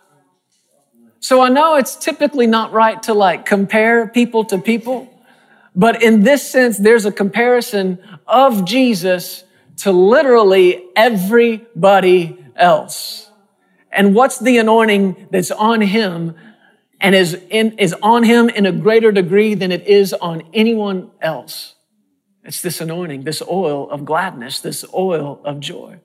So 1.19 1.41
I 1.41 1.49
know 1.49 1.75
it's 1.75 1.95
typically 1.95 2.47
not 2.47 2.71
right 2.71 3.01
to 3.03 3.13
like 3.13 3.45
compare 3.45 4.07
people 4.07 4.45
to 4.45 4.57
people, 4.57 5.09
but 5.75 6.01
in 6.01 6.23
this 6.23 6.49
sense, 6.49 6.77
there's 6.77 7.05
a 7.05 7.11
comparison 7.11 7.99
of 8.25 8.65
Jesus 8.65 9.43
to 9.77 9.91
literally 9.91 10.85
everybody 10.95 12.43
else. 12.55 13.29
And 13.91 14.15
what's 14.15 14.39
the 14.39 14.57
anointing 14.57 15.27
that's 15.31 15.51
on 15.51 15.81
him 15.81 16.35
and 16.99 17.13
is, 17.15 17.33
in, 17.49 17.77
is 17.77 17.93
on 18.01 18.23
him 18.23 18.49
in 18.49 18.65
a 18.65 18.71
greater 18.71 19.11
degree 19.11 19.53
than 19.53 19.71
it 19.71 19.85
is 19.87 20.13
on 20.13 20.43
anyone 20.53 21.11
else. 21.21 21.75
It's 22.43 22.61
this 22.61 22.81
anointing, 22.81 23.23
this 23.23 23.41
oil 23.41 23.89
of 23.89 24.05
gladness, 24.05 24.59
this 24.59 24.85
oil 24.93 25.41
of 25.43 25.59
joy. 25.59 25.99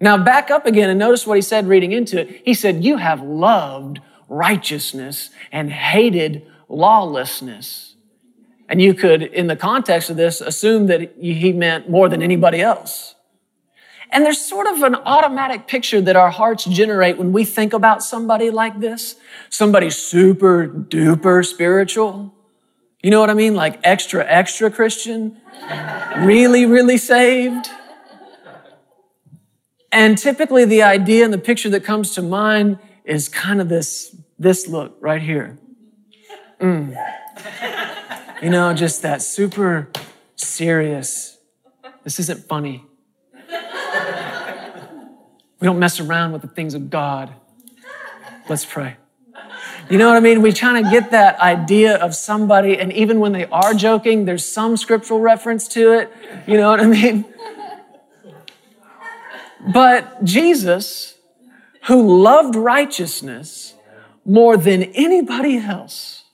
Now 0.00 0.16
back 0.16 0.50
up 0.50 0.66
again 0.66 0.90
and 0.90 0.98
notice 0.98 1.26
what 1.26 1.36
he 1.36 1.42
said 1.42 1.66
reading 1.66 1.92
into 1.92 2.20
it. 2.20 2.42
He 2.44 2.54
said, 2.54 2.84
you 2.84 2.96
have 2.96 3.22
loved 3.22 4.00
righteousness 4.28 5.30
and 5.50 5.72
hated 5.72 6.46
lawlessness. 6.68 7.96
And 8.68 8.82
you 8.82 8.92
could, 8.92 9.22
in 9.22 9.46
the 9.46 9.56
context 9.56 10.10
of 10.10 10.16
this, 10.16 10.40
assume 10.40 10.88
that 10.88 11.14
he 11.18 11.52
meant 11.52 11.88
more 11.88 12.08
than 12.08 12.22
anybody 12.22 12.60
else. 12.60 13.14
And 14.10 14.24
there's 14.24 14.40
sort 14.40 14.66
of 14.66 14.82
an 14.82 14.94
automatic 14.94 15.66
picture 15.66 16.00
that 16.00 16.16
our 16.16 16.30
hearts 16.30 16.64
generate 16.64 17.18
when 17.18 17.32
we 17.32 17.44
think 17.44 17.72
about 17.72 18.02
somebody 18.02 18.50
like 18.50 18.80
this. 18.80 19.16
Somebody 19.50 19.90
super 19.90 20.66
duper 20.66 21.44
spiritual. 21.44 22.34
You 23.02 23.10
know 23.10 23.20
what 23.20 23.30
I 23.30 23.34
mean? 23.34 23.54
Like 23.54 23.80
extra, 23.84 24.24
extra 24.26 24.70
Christian. 24.70 25.40
really, 26.18 26.64
really 26.66 26.96
saved. 26.96 27.68
And 29.92 30.16
typically 30.18 30.64
the 30.64 30.82
idea 30.82 31.24
and 31.24 31.32
the 31.32 31.38
picture 31.38 31.70
that 31.70 31.84
comes 31.84 32.14
to 32.14 32.22
mind 32.22 32.78
is 33.04 33.28
kind 33.28 33.60
of 33.60 33.68
this, 33.68 34.16
this 34.38 34.66
look 34.66 34.96
right 35.00 35.22
here. 35.22 35.58
Mm. 36.60 36.96
You 38.42 38.50
know, 38.50 38.72
just 38.74 39.02
that 39.02 39.22
super 39.22 39.88
serious. 40.36 41.38
This 42.04 42.18
isn't 42.20 42.46
funny. 42.48 42.87
We 45.60 45.66
don't 45.66 45.78
mess 45.78 46.00
around 46.00 46.32
with 46.32 46.42
the 46.42 46.48
things 46.48 46.74
of 46.74 46.90
God. 46.90 47.32
Let's 48.48 48.64
pray. 48.64 48.96
You 49.90 49.98
know 49.98 50.08
what 50.08 50.16
I 50.16 50.20
mean? 50.20 50.42
We 50.42 50.52
try 50.52 50.82
to 50.82 50.90
get 50.90 51.10
that 51.12 51.38
idea 51.40 51.96
of 51.96 52.14
somebody, 52.14 52.78
and 52.78 52.92
even 52.92 53.20
when 53.20 53.32
they 53.32 53.46
are 53.46 53.74
joking, 53.74 54.24
there's 54.24 54.44
some 54.44 54.76
scriptural 54.76 55.20
reference 55.20 55.66
to 55.68 55.92
it. 55.92 56.12
You 56.46 56.58
know 56.58 56.70
what 56.70 56.80
I 56.80 56.86
mean? 56.86 57.24
But 59.72 60.22
Jesus, 60.24 61.16
who 61.86 62.22
loved 62.22 62.54
righteousness 62.54 63.74
more 64.24 64.56
than 64.56 64.84
anybody 64.84 65.56
else, 65.56 66.24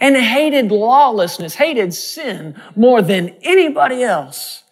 and 0.00 0.14
hated 0.14 0.70
lawlessness, 0.70 1.54
hated 1.54 1.94
sin 1.94 2.54
more 2.76 3.00
than 3.00 3.34
anybody 3.42 4.02
else, 4.02 4.62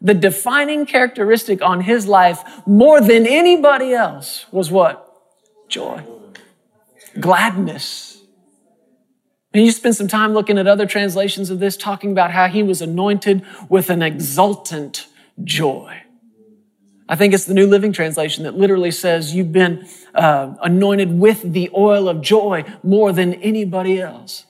the 0.00 0.14
defining 0.14 0.86
characteristic 0.86 1.60
on 1.62 1.82
his 1.82 2.06
life 2.06 2.42
more 2.66 3.00
than 3.00 3.26
anybody 3.26 3.92
else 3.92 4.46
was 4.52 4.70
what? 4.70 5.04
Joy. 5.68 6.02
Gladness. 7.18 8.20
And 9.52 9.64
you 9.64 9.72
spend 9.72 9.96
some 9.96 10.08
time 10.08 10.34
looking 10.34 10.58
at 10.58 10.66
other 10.66 10.86
translations 10.86 11.50
of 11.50 11.58
this, 11.58 11.76
talking 11.76 12.12
about 12.12 12.30
how 12.30 12.48
he 12.48 12.62
was 12.62 12.80
anointed 12.82 13.44
with 13.68 13.90
an 13.90 14.02
exultant 14.02 15.08
joy. 15.42 16.02
I 17.08 17.16
think 17.16 17.32
it's 17.32 17.46
the 17.46 17.54
New 17.54 17.66
Living 17.66 17.92
Translation 17.92 18.44
that 18.44 18.54
literally 18.54 18.90
says 18.90 19.34
you've 19.34 19.52
been 19.52 19.88
uh, 20.14 20.54
anointed 20.62 21.18
with 21.18 21.54
the 21.54 21.70
oil 21.74 22.08
of 22.08 22.20
joy 22.20 22.64
more 22.82 23.12
than 23.12 23.34
anybody 23.34 24.00
else. 24.00 24.44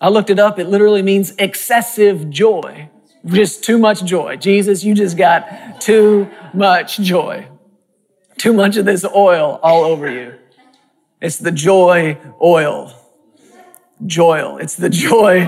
I 0.00 0.08
looked 0.08 0.30
it 0.30 0.38
up. 0.38 0.58
It 0.58 0.68
literally 0.68 1.02
means 1.02 1.34
excessive 1.38 2.30
joy. 2.30 2.88
Just 3.26 3.64
too 3.64 3.78
much 3.78 4.04
joy. 4.04 4.36
Jesus, 4.36 4.84
you 4.84 4.94
just 4.94 5.16
got 5.16 5.80
too 5.80 6.28
much 6.54 6.98
joy. 6.98 7.46
Too 8.36 8.52
much 8.52 8.76
of 8.76 8.84
this 8.84 9.04
oil 9.04 9.58
all 9.62 9.84
over 9.84 10.10
you. 10.10 10.34
It's 11.20 11.38
the 11.38 11.50
joy 11.50 12.16
oil. 12.40 12.94
Joy. 14.06 14.56
It's 14.58 14.76
the 14.76 14.88
joy, 14.88 15.46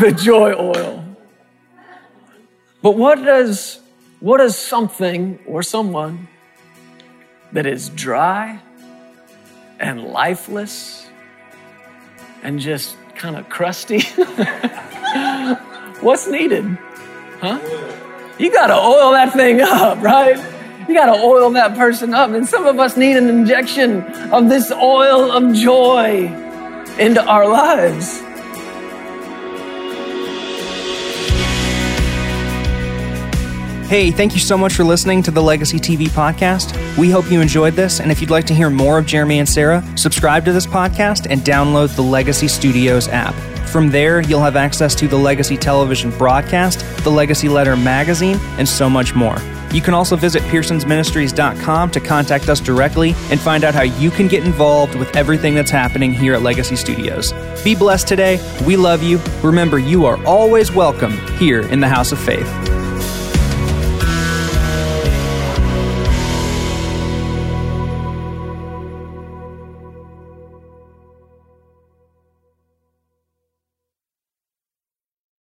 the 0.00 0.12
joy 0.12 0.54
oil. 0.54 1.04
But 2.82 2.92
what 2.92 3.16
does, 3.16 3.80
what 4.20 4.38
does 4.38 4.56
something 4.56 5.40
or 5.46 5.64
someone 5.64 6.28
that 7.52 7.66
is 7.66 7.88
dry 7.88 8.60
and 9.80 10.04
lifeless 10.04 11.08
and 12.44 12.60
just 12.60 12.96
kind 13.16 13.34
of 13.34 13.48
crusty 13.48 13.98
What's 16.00 16.26
needed? 16.26 16.78
Huh? 17.40 17.58
You 18.38 18.52
got 18.52 18.66
to 18.66 18.74
oil 18.74 19.12
that 19.12 19.32
thing 19.32 19.60
up, 19.60 20.02
right? 20.02 20.36
You 20.88 20.94
got 20.94 21.16
to 21.16 21.22
oil 21.22 21.50
that 21.50 21.74
person 21.74 22.12
up. 22.14 22.30
And 22.30 22.46
some 22.46 22.66
of 22.66 22.78
us 22.78 22.96
need 22.96 23.16
an 23.16 23.28
injection 23.28 24.02
of 24.32 24.48
this 24.48 24.70
oil 24.70 25.30
of 25.32 25.54
joy 25.54 26.26
into 26.98 27.24
our 27.24 27.48
lives. 27.48 28.20
Hey, 33.88 34.10
thank 34.10 34.34
you 34.34 34.40
so 34.40 34.58
much 34.58 34.74
for 34.74 34.82
listening 34.82 35.22
to 35.22 35.30
the 35.30 35.42
Legacy 35.42 35.78
TV 35.78 36.08
podcast. 36.08 36.76
We 36.98 37.08
hope 37.08 37.30
you 37.30 37.40
enjoyed 37.40 37.74
this, 37.74 38.00
and 38.00 38.10
if 38.10 38.20
you'd 38.20 38.30
like 38.30 38.44
to 38.46 38.54
hear 38.54 38.68
more 38.68 38.98
of 38.98 39.06
Jeremy 39.06 39.38
and 39.38 39.48
Sarah, 39.48 39.84
subscribe 39.96 40.44
to 40.46 40.52
this 40.52 40.66
podcast 40.66 41.28
and 41.30 41.42
download 41.42 41.94
the 41.94 42.02
Legacy 42.02 42.48
Studios 42.48 43.06
app. 43.06 43.34
From 43.66 43.90
there, 43.90 44.20
you'll 44.20 44.42
have 44.42 44.56
access 44.56 44.94
to 44.96 45.08
the 45.08 45.16
Legacy 45.16 45.56
Television 45.56 46.10
broadcast, 46.16 46.80
the 47.04 47.10
Legacy 47.10 47.48
Letter 47.48 47.76
magazine, 47.76 48.38
and 48.58 48.68
so 48.68 48.88
much 48.88 49.14
more. 49.14 49.36
You 49.72 49.82
can 49.82 49.94
also 49.94 50.16
visit 50.16 50.42
pearsonsministries.com 50.44 51.90
to 51.90 52.00
contact 52.00 52.48
us 52.48 52.60
directly 52.60 53.10
and 53.30 53.38
find 53.40 53.64
out 53.64 53.74
how 53.74 53.82
you 53.82 54.10
can 54.10 54.28
get 54.28 54.44
involved 54.44 54.94
with 54.94 55.14
everything 55.16 55.54
that's 55.54 55.70
happening 55.70 56.12
here 56.12 56.34
at 56.34 56.42
Legacy 56.42 56.76
Studios. 56.76 57.32
Be 57.64 57.74
blessed 57.74 58.08
today. 58.08 58.40
We 58.64 58.76
love 58.76 59.02
you. 59.02 59.20
Remember, 59.42 59.78
you 59.78 60.06
are 60.06 60.24
always 60.24 60.72
welcome 60.72 61.18
here 61.36 61.60
in 61.60 61.80
the 61.80 61.88
House 61.88 62.12
of 62.12 62.18
Faith. 62.18 62.48